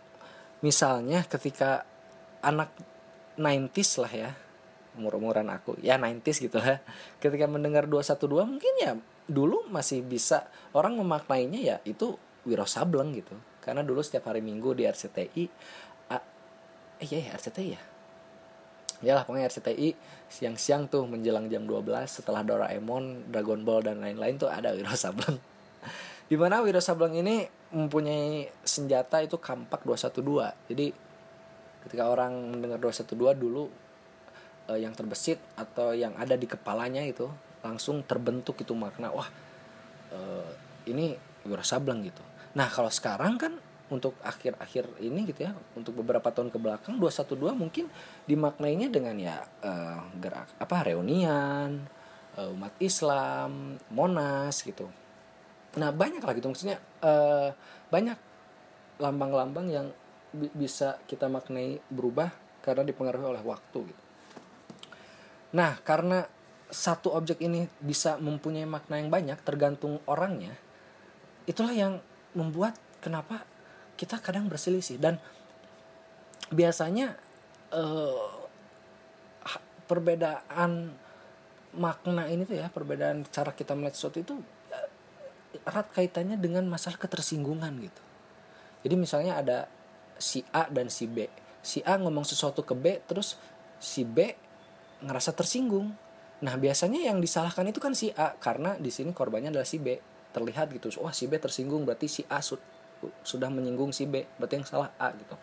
Misalnya 0.64 1.24
ketika 1.28 1.84
anak 2.44 2.70
90s 3.40 4.04
lah 4.04 4.14
ya 4.14 4.30
umur-umuran 4.94 5.50
aku 5.50 5.80
ya 5.82 5.98
90s 5.98 6.38
gitu 6.44 6.62
lah 6.62 6.78
ketika 7.18 7.50
mendengar 7.50 7.90
212 7.90 8.30
mungkin 8.46 8.74
ya 8.78 8.94
dulu 9.26 9.66
masih 9.72 10.06
bisa 10.06 10.46
orang 10.76 11.00
memaknainya 11.00 11.60
ya 11.60 11.78
itu 11.88 12.20
Wiro 12.44 12.68
Sableng 12.68 13.16
gitu 13.16 13.34
karena 13.64 13.82
dulu 13.82 14.04
setiap 14.04 14.30
hari 14.30 14.44
Minggu 14.44 14.76
di 14.76 14.84
RCTI 14.86 15.44
ah, 16.12 16.24
iya 17.02 17.32
ya 17.32 17.32
RCTI 17.40 17.70
ya 17.72 17.82
ya 19.04 19.12
lah 19.20 19.24
pokoknya 19.28 19.52
RCTI 19.52 19.90
siang-siang 20.32 20.88
tuh 20.88 21.04
menjelang 21.06 21.52
jam 21.52 21.68
12 21.68 22.08
setelah 22.08 22.42
Doraemon, 22.42 23.30
Dragon 23.30 23.62
Ball 23.62 23.84
dan 23.86 24.00
lain-lain 24.00 24.40
tuh 24.40 24.48
ada 24.50 24.72
Wiro 24.72 24.96
Sableng. 24.96 25.38
Di 26.32 26.40
mana 26.40 26.64
Wiro 26.64 26.80
Sableng 26.80 27.14
ini 27.20 27.44
mempunyai 27.76 28.48
senjata 28.64 29.20
itu 29.20 29.38
kampak 29.38 29.84
212. 29.84 30.72
Jadi 30.72 30.88
ketika 31.84 32.08
orang 32.08 32.56
mendengar 32.56 32.80
212 32.80 33.38
dulu 33.38 33.68
eh, 34.72 34.80
yang 34.82 34.96
terbesit 34.96 35.40
atau 35.60 35.92
yang 35.92 36.16
ada 36.16 36.40
di 36.40 36.48
kepalanya 36.48 37.04
itu 37.04 37.28
langsung 37.64 38.04
terbentuk 38.04 38.60
itu 38.60 38.72
makna 38.76 39.12
wah 39.12 39.28
eh, 40.12 40.50
ini 40.88 41.16
Wiro 41.44 41.64
Sableng 41.64 42.04
gitu. 42.08 42.24
Nah, 42.56 42.72
kalau 42.72 42.88
sekarang 42.88 43.36
kan 43.36 43.54
untuk 43.92 44.18
akhir-akhir 44.26 44.90
ini 45.06 45.30
gitu 45.30 45.46
ya 45.46 45.54
untuk 45.78 46.02
beberapa 46.02 46.34
tahun 46.34 46.50
ke 46.50 46.58
belakang 46.58 46.98
212 46.98 47.54
mungkin 47.54 47.86
dimaknainya 48.26 48.90
dengan 48.90 49.14
ya 49.22 49.38
uh, 49.62 50.02
gerak 50.18 50.50
apa 50.58 50.90
reunian 50.90 51.84
uh, 52.40 52.50
umat 52.58 52.74
Islam 52.82 53.78
Monas 53.94 54.66
gitu 54.66 54.90
nah 55.78 55.94
banyak 55.94 56.26
lah 56.26 56.34
gitu 56.34 56.50
maksudnya 56.50 56.82
uh, 57.06 57.54
banyak 57.94 58.18
lambang-lambang 58.98 59.68
yang 59.70 59.88
bi 60.34 60.50
bisa 60.52 60.98
kita 61.06 61.30
maknai 61.30 61.78
berubah 61.94 62.34
karena 62.66 62.84
dipengaruhi 62.84 63.38
oleh 63.38 63.44
waktu 63.46 63.80
gitu. 63.94 64.04
Nah 65.54 65.78
karena 65.86 66.26
satu 66.74 67.14
objek 67.14 67.38
ini 67.46 67.70
bisa 67.78 68.18
mempunyai 68.18 68.66
makna 68.66 68.98
yang 68.98 69.14
banyak 69.14 69.38
tergantung 69.46 70.02
orangnya 70.10 70.58
itulah 71.46 71.76
yang 71.76 72.00
membuat 72.34 72.76
kenapa 73.04 73.44
kita 74.00 74.20
kadang 74.20 74.48
berselisih. 74.48 74.98
Dan 74.98 75.20
biasanya 76.50 77.16
uh, 77.76 78.48
perbedaan 79.88 80.94
makna 81.74 82.30
ini 82.30 82.46
tuh 82.46 82.62
ya 82.62 82.70
perbedaan 82.70 83.26
cara 83.34 83.52
kita 83.52 83.74
melihat 83.74 83.98
sesuatu 83.98 84.22
itu 84.22 84.34
erat 85.66 85.90
kaitannya 85.94 86.38
dengan 86.38 86.66
masalah 86.70 86.98
ketersinggungan 86.98 87.74
gitu. 87.82 88.02
Jadi 88.84 88.96
misalnya 89.00 89.40
ada 89.40 89.58
si 90.24 90.40
A 90.56 90.72
dan 90.72 90.88
si 90.88 91.12
B. 91.12 91.28
Si 91.60 91.84
A 91.84 92.00
ngomong 92.00 92.24
sesuatu 92.24 92.64
ke 92.64 92.72
B 92.72 93.04
terus 93.04 93.36
si 93.84 94.08
B 94.08 94.32
ngerasa 95.04 95.36
tersinggung. 95.36 95.92
Nah 96.40 96.56
biasanya 96.56 97.04
yang 97.12 97.20
disalahkan 97.20 97.68
itu 97.68 97.84
kan 97.84 97.92
si 97.92 98.16
A 98.16 98.40
karena 98.40 98.80
di 98.80 98.88
sini 98.88 99.12
korbannya 99.12 99.52
adalah 99.52 99.68
si 99.68 99.84
B. 99.84 100.00
Terlihat 100.32 100.72
gitu 100.72 100.88
wah 101.04 101.12
si 101.12 101.28
B 101.28 101.36
tersinggung 101.36 101.84
berarti 101.84 102.08
si 102.08 102.24
A 102.32 102.40
su 102.40 102.56
sudah 103.28 103.52
menyinggung 103.52 103.92
si 103.92 104.08
B 104.08 104.24
berarti 104.40 104.64
yang 104.64 104.68
salah 104.68 104.96
A 104.96 105.12
gitu. 105.12 105.36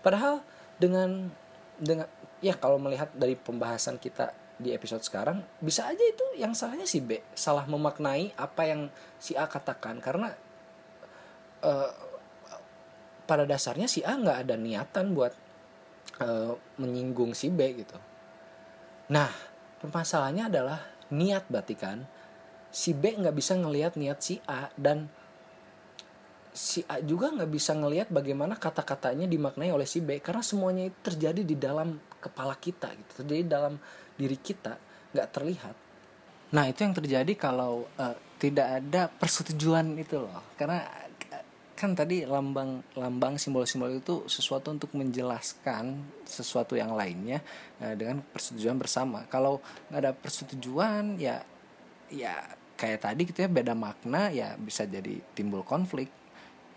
Padahal 0.00 0.40
dengan 0.80 1.28
dengan 1.76 2.08
ya 2.40 2.56
kalau 2.56 2.80
melihat 2.80 3.12
dari 3.12 3.36
pembahasan 3.36 4.00
kita 4.00 4.32
di 4.56 4.70
episode 4.72 5.02
sekarang 5.04 5.42
bisa 5.58 5.84
aja 5.84 6.00
itu 6.00 6.24
yang 6.40 6.56
salahnya 6.56 6.88
si 6.88 7.04
B. 7.04 7.20
Salah 7.36 7.68
memaknai 7.68 8.32
apa 8.40 8.64
yang 8.64 8.88
si 9.20 9.36
A 9.36 9.44
katakan 9.44 10.00
karena 10.00 10.32
uh, 11.62 12.11
pada 13.32 13.48
dasarnya 13.48 13.88
si 13.88 14.04
A 14.04 14.12
nggak 14.12 14.44
ada 14.44 14.60
niatan 14.60 15.16
buat 15.16 15.32
uh, 16.20 16.52
menyinggung 16.76 17.32
si 17.32 17.48
B 17.48 17.80
gitu. 17.80 17.96
Nah 19.08 19.32
permasalahannya 19.80 20.52
adalah 20.52 20.84
niat 21.08 21.48
berarti 21.48 21.72
kan 21.72 22.04
si 22.68 22.92
B 22.92 23.16
nggak 23.16 23.32
bisa 23.32 23.56
ngelihat 23.56 23.96
niat 23.96 24.20
si 24.20 24.36
A 24.44 24.68
dan 24.76 25.08
si 26.52 26.84
A 26.84 27.00
juga 27.00 27.32
nggak 27.32 27.48
bisa 27.48 27.72
ngelihat 27.72 28.12
bagaimana 28.12 28.60
kata-katanya 28.60 29.24
dimaknai 29.24 29.72
oleh 29.72 29.88
si 29.88 30.04
B 30.04 30.20
karena 30.20 30.44
semuanya 30.44 30.84
itu 30.92 30.98
terjadi 31.00 31.40
di 31.40 31.56
dalam 31.56 31.96
kepala 32.20 32.52
kita 32.60 32.92
gitu 32.92 33.24
terjadi 33.24 33.48
dalam 33.48 33.80
diri 34.20 34.36
kita 34.36 34.76
nggak 35.16 35.28
terlihat. 35.32 35.76
Nah 36.52 36.68
itu 36.68 36.84
yang 36.84 36.92
terjadi 36.92 37.32
kalau 37.40 37.88
uh, 37.96 38.16
tidak 38.36 38.68
ada 38.84 39.08
persetujuan 39.08 39.96
itu 39.96 40.20
loh. 40.20 40.52
Karena 40.58 40.84
kan 41.82 41.98
tadi 41.98 42.22
lambang 42.22 42.78
lambang 42.94 43.34
simbol-simbol 43.42 43.90
itu 43.90 44.22
sesuatu 44.30 44.70
untuk 44.70 44.94
menjelaskan 44.94 45.98
sesuatu 46.22 46.78
yang 46.78 46.94
lainnya 46.94 47.42
uh, 47.82 47.98
dengan 47.98 48.22
persetujuan 48.22 48.78
bersama. 48.78 49.26
Kalau 49.26 49.58
nggak 49.90 49.98
ada 49.98 50.14
persetujuan 50.14 51.18
ya 51.18 51.42
ya 52.06 52.38
kayak 52.78 53.02
tadi 53.02 53.26
gitu 53.26 53.42
ya 53.42 53.50
beda 53.50 53.74
makna 53.74 54.30
ya 54.30 54.54
bisa 54.54 54.86
jadi 54.86 55.18
timbul 55.34 55.66
konflik. 55.66 56.06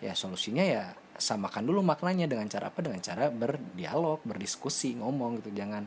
Ya 0.01 0.17
solusinya 0.17 0.65
ya 0.65 0.97
samakan 1.21 1.69
dulu 1.69 1.85
maknanya 1.85 2.25
dengan 2.25 2.49
cara 2.49 2.73
apa? 2.73 2.81
Dengan 2.81 2.97
cara 3.05 3.29
berdialog 3.29 4.25
berdiskusi 4.25 4.97
ngomong 4.97 5.45
gitu. 5.45 5.53
Jangan 5.53 5.85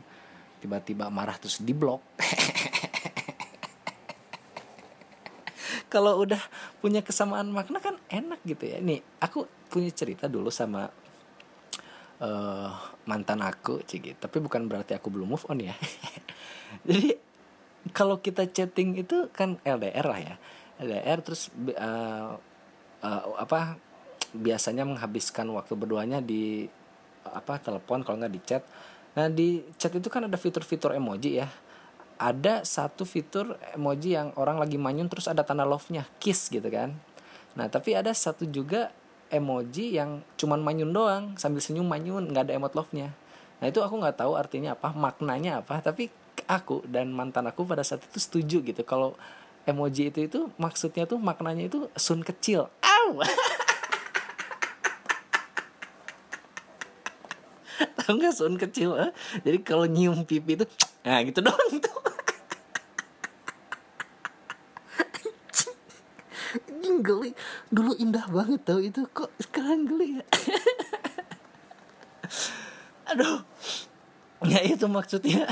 tiba-tiba 0.63 1.11
marah 1.11 1.35
terus 1.35 1.59
diblok 1.59 1.99
kalau 5.89 6.21
udah 6.21 6.39
punya 6.79 7.01
kesamaan 7.01 7.49
makna 7.49 7.81
kan 7.81 7.97
enak 8.07 8.39
gitu 8.45 8.69
ya. 8.69 8.77
Nih 8.79 9.01
aku 9.19 9.49
punya 9.67 9.89
cerita 9.89 10.29
dulu 10.29 10.53
sama 10.53 10.87
uh, 12.21 12.69
mantan 13.09 13.41
aku 13.41 13.81
cigi 13.83 14.13
tapi 14.15 14.37
bukan 14.37 14.69
berarti 14.69 14.93
aku 14.93 15.09
belum 15.09 15.35
move 15.35 15.45
on 15.49 15.65
ya. 15.65 15.73
Jadi 16.87 17.17
kalau 17.89 18.21
kita 18.21 18.45
chatting 18.45 19.01
itu 19.01 19.27
kan 19.33 19.57
LDR 19.65 20.05
lah 20.05 20.19
ya. 20.21 20.35
LDR 20.79 21.19
terus 21.25 21.49
uh, 21.75 22.37
uh, 23.01 23.21
apa 23.35 23.75
biasanya 24.29 24.85
menghabiskan 24.85 25.49
waktu 25.49 25.73
berduanya 25.73 26.21
di 26.21 26.69
apa 27.25 27.57
telepon 27.57 28.05
kalau 28.05 28.21
nggak 28.21 28.33
di 28.33 28.41
chat. 28.45 28.63
Nah 29.17 29.25
di 29.27 29.65
chat 29.81 29.89
itu 29.91 30.05
kan 30.07 30.29
ada 30.29 30.37
fitur-fitur 30.37 30.93
emoji 30.93 31.41
ya 31.41 31.49
ada 32.19 32.67
satu 32.67 33.07
fitur 33.07 33.55
emoji 33.71 34.19
yang 34.19 34.35
orang 34.35 34.59
lagi 34.59 34.75
manyun 34.75 35.07
terus 35.07 35.31
ada 35.31 35.47
tanda 35.47 35.63
love-nya 35.63 36.03
kiss 36.19 36.51
gitu 36.51 36.67
kan 36.67 36.93
nah 37.55 37.71
tapi 37.71 37.95
ada 37.95 38.11
satu 38.11 38.43
juga 38.43 38.91
emoji 39.31 39.95
yang 39.95 40.21
cuman 40.35 40.59
manyun 40.59 40.91
doang 40.91 41.23
sambil 41.39 41.63
senyum 41.63 41.87
manyun 41.87 42.27
nggak 42.29 42.51
ada 42.51 42.53
emot 42.59 42.75
love-nya 42.75 43.15
nah 43.63 43.65
itu 43.71 43.79
aku 43.79 43.95
nggak 44.03 44.19
tahu 44.19 44.35
artinya 44.35 44.75
apa 44.75 44.91
maknanya 44.91 45.63
apa 45.63 45.79
tapi 45.79 46.11
aku 46.45 46.83
dan 46.85 47.15
mantan 47.15 47.47
aku 47.47 47.63
pada 47.63 47.81
saat 47.87 48.03
itu 48.03 48.19
setuju 48.19 48.57
gitu 48.61 48.81
kalau 48.83 49.15
emoji 49.63 50.11
itu 50.11 50.27
itu 50.27 50.39
maksudnya 50.59 51.07
tuh 51.07 51.17
maknanya 51.17 51.71
itu 51.71 51.87
sun 51.95 52.21
kecil 52.21 52.67
Aw! 52.83 53.09
tahu 58.09 58.17
nggak 58.17 58.33
sound 58.33 58.57
kecil 58.57 58.97
eh? 58.97 59.11
jadi 59.45 59.61
kalau 59.61 59.85
nyium 59.85 60.25
pipi 60.25 60.57
itu 60.57 60.65
nah 61.03 61.19
gitu 61.23 61.39
doang 61.39 61.79
tuh 61.79 61.99
geli. 67.09 67.31
Dulu 67.71 67.95
indah 67.97 68.27
banget 68.29 68.61
tau 68.67 68.79
itu 68.83 69.07
kok 69.09 69.31
sekarang 69.41 69.87
geli 69.87 70.19
ya? 70.19 70.25
Aduh. 73.15 73.41
Ya 74.47 74.61
itu 74.63 74.85
maksudnya. 74.87 75.47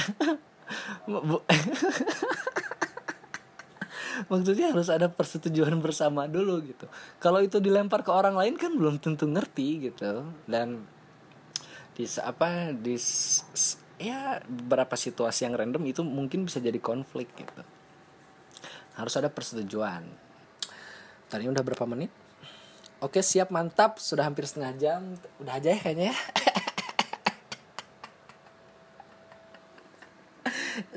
Maksudnya 4.28 4.76
harus 4.76 4.90
ada 4.92 5.08
persetujuan 5.08 5.80
bersama 5.80 6.28
dulu 6.28 6.60
gitu. 6.68 6.88
Kalau 7.24 7.40
itu 7.40 7.64
dilempar 7.64 8.04
ke 8.04 8.12
orang 8.12 8.36
lain 8.36 8.56
kan 8.60 8.76
belum 8.76 9.00
tentu 9.00 9.28
ngerti 9.28 9.92
gitu. 9.92 10.28
Dan 10.48 10.84
di 11.98 12.06
apa 12.22 12.72
di 12.76 12.96
ya 13.98 14.42
beberapa 14.46 14.94
situasi 14.94 15.50
yang 15.50 15.58
random 15.58 15.84
itu 15.90 16.06
mungkin 16.06 16.46
bisa 16.46 16.62
jadi 16.62 16.78
konflik 16.78 17.30
gitu. 17.34 17.64
Harus 18.98 19.14
ada 19.18 19.30
persetujuan. 19.30 20.06
Tadi 21.30 21.44
udah 21.46 21.62
berapa 21.62 21.86
menit? 21.86 22.10
Oke 22.98 23.22
siap 23.22 23.54
mantap. 23.54 24.02
Sudah 24.02 24.26
hampir 24.26 24.50
setengah 24.50 24.74
jam. 24.78 25.02
Udah 25.38 25.62
aja 25.62 25.70
ya 25.74 25.80
kayaknya. 25.82 26.14
Ya 26.14 26.18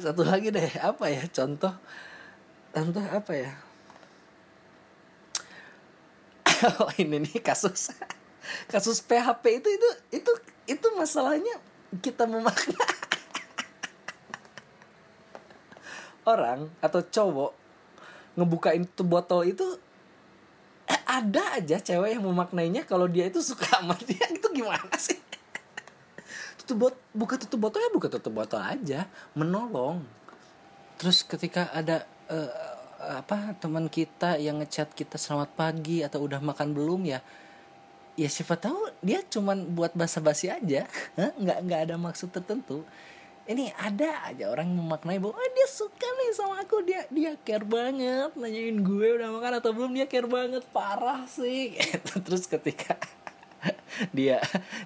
satu 0.04 0.24
lagi 0.24 0.48
deh 0.52 0.70
apa 0.80 1.08
ya 1.12 1.24
contoh? 1.28 1.74
Contoh 2.72 3.04
apa 3.04 3.32
ya? 3.34 3.52
Oh 6.80 6.92
ini 7.00 7.24
nih 7.24 7.40
kasus. 7.40 7.88
Kasus 8.72 9.00
PHP 9.00 9.62
itu 9.62 9.68
itu 9.72 9.88
itu 10.12 10.32
itu 10.68 10.86
masalahnya 10.92 11.56
kita 11.98 12.30
memakna. 12.30 12.86
Orang 16.22 16.70
atau 16.78 17.02
cowok 17.02 17.52
ngebukain 18.38 18.86
tuh 18.94 19.02
botol 19.02 19.50
itu 19.50 19.66
eh, 20.86 21.02
ada 21.10 21.58
aja 21.58 21.82
cewek 21.82 22.14
yang 22.14 22.22
memaknainya 22.22 22.86
kalau 22.86 23.10
dia 23.10 23.26
itu 23.26 23.42
suka 23.42 23.66
sama 23.66 23.98
dia. 24.06 24.22
Itu 24.30 24.54
gimana 24.54 24.94
sih? 24.94 25.18
Tutup 26.62 26.86
bot 26.86 26.94
buka 27.10 27.34
tutup 27.34 27.58
botol 27.66 27.82
ya 27.82 27.90
buka 27.90 28.06
tutup 28.06 28.30
botol 28.30 28.62
aja 28.62 29.10
menolong. 29.34 30.06
Terus 31.02 31.26
ketika 31.26 31.74
ada 31.74 32.06
uh, 32.30 32.52
apa 33.00 33.56
teman 33.56 33.88
kita 33.88 34.36
yang 34.36 34.60
ngechat 34.60 34.92
kita 34.92 35.16
selamat 35.16 35.56
pagi 35.56 36.04
atau 36.04 36.20
udah 36.20 36.38
makan 36.38 36.76
belum 36.76 37.08
ya 37.08 37.24
ya 38.18 38.28
siapa 38.28 38.58
tahu 38.58 38.90
dia 39.00 39.22
cuman 39.22 39.74
buat 39.74 39.92
basa-basi 39.94 40.50
aja. 40.50 40.86
Nggak 41.16 41.58
nggak 41.66 41.80
ada 41.88 41.94
maksud 41.96 42.30
tertentu. 42.34 42.82
Ini 43.50 43.74
ada 43.74 44.30
aja 44.30 44.46
orang 44.46 44.70
memaknai 44.70 45.18
bahwa 45.18 45.34
oh, 45.34 45.50
dia 45.56 45.66
suka 45.66 46.06
nih 46.06 46.30
sama 46.36 46.62
aku. 46.62 46.86
Dia 46.86 47.02
dia 47.10 47.34
care 47.42 47.66
banget 47.66 48.30
nanyain 48.38 48.78
gue 48.78 49.08
udah 49.18 49.28
makan 49.34 49.52
atau 49.58 49.70
belum. 49.74 49.90
Dia 49.96 50.06
care 50.06 50.28
banget. 50.30 50.62
Parah 50.70 51.26
sih. 51.26 51.74
Gitu. 51.80 52.14
terus 52.22 52.46
ketika 52.46 52.94
dia 54.16 54.38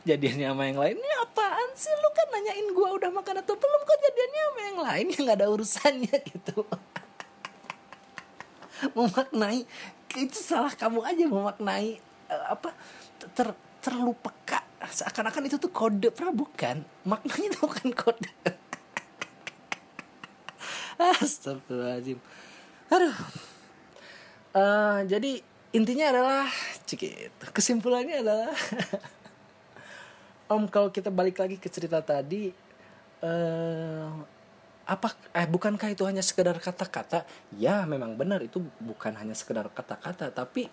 jadiannya 0.08 0.48
sama 0.48 0.64
yang 0.64 0.80
lain 0.80 0.96
ini 0.96 1.12
apaan 1.20 1.70
sih? 1.76 1.92
Lu 1.92 2.08
kan 2.16 2.28
nanyain 2.32 2.68
gue 2.72 2.88
udah 3.02 3.10
makan 3.12 3.36
atau 3.44 3.54
belum. 3.58 3.80
Kok 3.84 3.98
jadiannya 4.00 4.42
sama 4.42 4.60
yang 4.60 4.78
lain? 4.80 5.06
Yang 5.12 5.22
nggak 5.28 5.38
ada 5.42 5.48
urusannya. 5.50 6.16
Gitu. 6.32 6.58
Memaknai 8.96 9.68
itu 10.14 10.38
salah 10.38 10.70
kamu 10.70 11.02
aja 11.02 11.24
memaknai 11.26 11.98
uh, 12.30 12.54
apa 12.54 12.70
ter, 13.34 13.50
terlalu 13.82 14.14
peka. 14.16 14.62
Seakan-akan 14.84 15.50
itu 15.50 15.58
tuh 15.58 15.68
kode. 15.74 16.08
Pernah? 16.14 16.32
Bukan. 16.32 16.86
Maknanya 17.04 17.46
itu 17.50 17.58
bukan 17.60 17.90
kode. 17.92 18.30
Astagfirullahaladzim. 21.22 22.18
Aduh. 22.88 23.16
Uh, 24.54 25.02
Jadi 25.10 25.42
intinya 25.74 26.14
adalah 26.14 26.46
Cikit 26.86 27.34
Kesimpulannya 27.50 28.22
adalah 28.22 28.54
Om 30.54 30.70
kalau 30.70 30.94
kita 30.94 31.10
balik 31.10 31.42
lagi 31.42 31.58
ke 31.58 31.66
cerita 31.66 31.98
tadi 31.98 32.54
uh, 33.24 34.12
apa 34.84 35.08
eh 35.32 35.48
bukankah 35.48 35.96
itu 35.96 36.04
hanya 36.04 36.20
sekedar 36.20 36.52
kata-kata? 36.60 37.24
Ya 37.56 37.88
memang 37.88 38.20
benar. 38.20 38.44
Itu 38.44 38.60
bukan 38.84 39.16
hanya 39.16 39.32
sekedar 39.32 39.64
kata-kata 39.72 40.28
tapi 40.28 40.68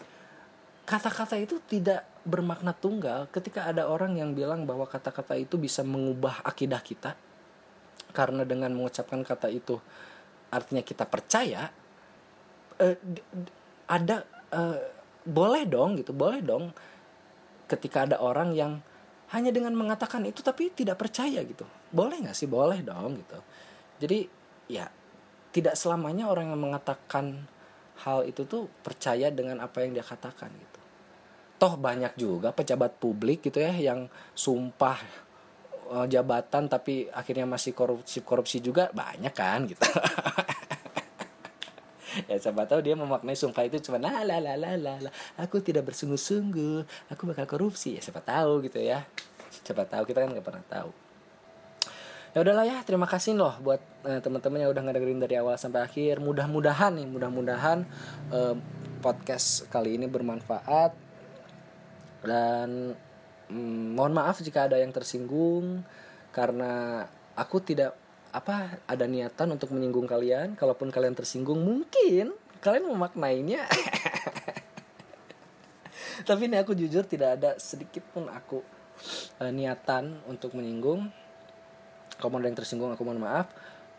kata-kata 0.85 1.37
itu 1.37 1.61
tidak 1.65 2.05
bermakna 2.21 2.73
tunggal 2.73 3.25
ketika 3.33 3.65
ada 3.65 3.89
orang 3.89 4.17
yang 4.17 4.37
bilang 4.37 4.69
bahwa 4.69 4.85
kata-kata 4.85 5.37
itu 5.37 5.57
bisa 5.57 5.81
mengubah 5.81 6.45
akidah 6.45 6.81
kita. 6.81 7.17
Karena 8.11 8.43
dengan 8.43 8.75
mengucapkan 8.75 9.23
kata 9.23 9.47
itu 9.47 9.79
artinya 10.51 10.83
kita 10.83 11.07
percaya 11.07 11.71
eh, 12.75 12.97
ada 13.87 14.27
uh, 14.51 14.79
boleh 15.23 15.63
dong 15.63 15.95
gitu 15.95 16.11
boleh 16.11 16.43
dong 16.43 16.75
ketika 17.71 18.03
ada 18.03 18.19
orang 18.19 18.51
yang 18.51 18.83
hanya 19.31 19.47
dengan 19.55 19.71
mengatakan 19.79 20.27
itu 20.27 20.43
tapi 20.43 20.75
tidak 20.75 20.99
percaya 20.99 21.39
gitu. 21.39 21.63
Boleh 21.87 22.19
nggak 22.19 22.35
sih? 22.35 22.51
Boleh 22.51 22.83
dong 22.83 23.15
gitu. 23.23 23.39
Jadi 24.03 24.27
ya 24.67 24.91
tidak 25.55 25.79
selamanya 25.79 26.27
orang 26.27 26.51
yang 26.51 26.59
mengatakan 26.59 27.47
hal 28.03 28.27
itu 28.27 28.47
tuh 28.47 28.67
percaya 28.81 29.31
dengan 29.31 29.59
apa 29.63 29.83
yang 29.83 29.95
dia 29.95 30.03
katakan 30.03 30.49
gitu 30.51 30.70
toh 31.61 31.77
banyak 31.77 32.17
juga 32.17 32.49
pejabat 32.49 32.97
publik 32.97 33.45
gitu 33.45 33.61
ya 33.61 33.69
yang 33.93 34.09
sumpah 34.33 34.97
uh, 35.93 36.09
jabatan 36.09 36.65
tapi 36.65 37.05
akhirnya 37.13 37.45
masih 37.45 37.77
korupsi 37.77 38.25
korupsi 38.25 38.57
juga 38.65 38.89
banyak 38.89 39.29
kan 39.29 39.69
gitu. 39.69 39.85
Ya 42.27 42.35
siapa 42.35 42.67
tahu 42.67 42.83
dia 42.83 42.91
memaknai 42.91 43.39
sumpah 43.39 43.63
itu 43.63 43.79
cuma 43.87 43.95
la 43.95 44.27
la 44.27 44.43
la 44.43 44.59
la 44.59 44.75
la, 44.75 45.09
aku 45.39 45.63
tidak 45.63 45.87
bersungguh-sungguh 45.87 47.07
aku 47.07 47.23
bakal 47.23 47.47
korupsi. 47.47 47.95
Ya 47.95 48.03
siapa 48.03 48.19
tahu 48.19 48.67
gitu 48.67 48.83
ya. 48.83 49.07
Siapa 49.63 49.87
tahu 49.87 50.03
kita 50.03 50.19
kan 50.19 50.35
nggak 50.35 50.43
pernah 50.43 50.65
tahu. 50.67 50.91
Ya 52.35 52.43
udahlah 52.43 52.67
ya 52.67 52.83
terima 52.83 53.07
kasih 53.07 53.39
loh 53.39 53.55
buat 53.63 53.79
uh, 54.03 54.19
teman-teman 54.19 54.59
yang 54.59 54.75
udah 54.75 54.83
ngedengerin 54.83 55.23
dari 55.23 55.39
awal 55.39 55.55
sampai 55.55 55.87
akhir. 55.87 56.19
Mudah-mudahan 56.19 56.99
nih 56.99 57.07
mudah-mudahan 57.07 57.87
uh, 58.35 58.59
podcast 58.99 59.71
kali 59.71 59.95
ini 59.95 60.11
bermanfaat 60.11 61.10
dan 62.21 62.93
mm, 63.49 63.97
mohon 63.97 64.13
maaf 64.13 64.41
jika 64.41 64.69
ada 64.69 64.77
yang 64.77 64.93
tersinggung 64.93 65.81
karena 66.31 67.05
aku 67.33 67.59
tidak 67.59 67.97
apa 68.31 68.79
ada 68.87 69.05
niatan 69.09 69.51
untuk 69.51 69.75
menyinggung 69.75 70.07
kalian. 70.07 70.55
Kalaupun 70.55 70.93
kalian 70.93 71.17
tersinggung 71.17 71.59
mungkin 71.59 72.31
kalian 72.63 72.87
memaknainya. 72.87 73.67
Tapi 76.27 76.41
ini 76.45 76.61
aku 76.61 76.77
jujur 76.77 77.03
tidak 77.09 77.41
ada 77.41 77.57
sedikit 77.57 78.05
pun 78.13 78.29
aku 78.29 78.61
uh, 79.41 79.51
niatan 79.51 80.21
untuk 80.29 80.53
menyinggung. 80.55 81.09
Kalau 82.21 82.37
ada 82.37 82.47
yang 82.47 82.55
tersinggung 82.55 82.93
aku 82.93 83.03
mohon 83.03 83.19
maaf. 83.19 83.49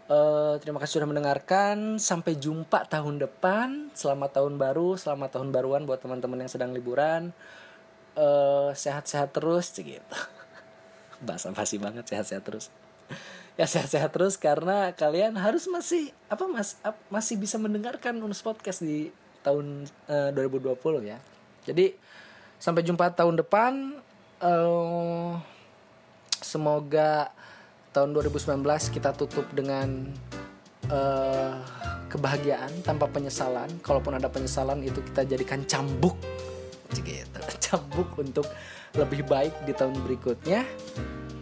Uh, 0.07 0.55
terima 0.63 0.79
kasih 0.79 1.03
sudah 1.03 1.11
mendengarkan. 1.11 1.99
Sampai 1.99 2.39
jumpa 2.39 2.87
tahun 2.87 3.19
depan. 3.21 3.91
Selamat 3.93 4.41
tahun 4.41 4.57
baru 4.57 4.97
selamat 4.97 5.37
tahun 5.37 5.53
baruan 5.53 5.85
buat 5.85 6.01
teman-teman 6.01 6.47
yang 6.47 6.51
sedang 6.51 6.73
liburan 6.73 7.35
uh, 8.17 8.71
sehat-sehat 8.75 9.33
terus 9.35 9.73
gitu 9.77 10.17
bahasa 11.27 11.53
basi 11.55 11.79
banget 11.79 12.09
sehat-sehat 12.09 12.45
terus 12.45 12.67
ya 13.61 13.69
sehat-sehat 13.69 14.11
terus 14.17 14.41
karena 14.41 14.97
kalian 14.97 15.37
harus 15.37 15.69
masih 15.69 16.09
apa 16.33 16.49
mas 16.49 16.81
ap, 16.81 16.97
masih 17.13 17.37
bisa 17.37 17.61
mendengarkan 17.61 18.17
Unus 18.25 18.41
Podcast 18.41 18.81
di 18.81 19.13
tahun 19.45 19.85
uh, 20.09 20.31
2020 20.33 20.79
ya. 21.05 21.19
Jadi 21.67 21.93
sampai 22.57 22.83
jumpa 22.87 23.13
tahun 23.13 23.43
depan. 23.43 23.99
Uh, 24.43 25.39
semoga 26.43 27.31
tahun 27.95 28.11
2019 28.11 28.59
kita 28.91 29.15
tutup 29.15 29.47
dengan 29.55 30.11
uh, 30.91 31.55
kebahagiaan 32.11 32.83
tanpa 32.83 33.07
penyesalan. 33.11 33.71
Kalaupun 33.83 34.19
ada 34.19 34.27
penyesalan 34.27 34.83
itu 34.83 34.99
kita 35.13 35.23
jadikan 35.23 35.63
cambuk, 35.69 36.19
gitu. 37.01 37.41
Cambuk 37.65 38.13
untuk 38.21 38.45
lebih 38.93 39.25
baik 39.25 39.65
di 39.65 39.73
tahun 39.73 39.97
berikutnya. 40.05 40.69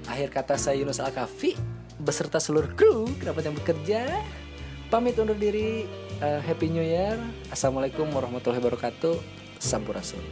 Akhir 0.07 0.31
kata 0.31 0.55
saya 0.55 0.79
Yunus 0.79 1.03
Al-Kafi 1.03 1.81
beserta 2.01 2.41
seluruh 2.41 2.73
kru 2.73 3.05
kerabat 3.21 3.45
yang 3.45 3.57
bekerja 3.61 4.25
pamit 4.89 5.21
undur 5.21 5.37
diri 5.37 5.85
uh, 6.25 6.41
happy 6.41 6.73
new 6.73 6.83
year 6.83 7.21
assalamualaikum 7.53 8.09
warahmatullahi 8.09 8.65
wabarakatuh 8.65 9.21
sampurasun 9.61 10.25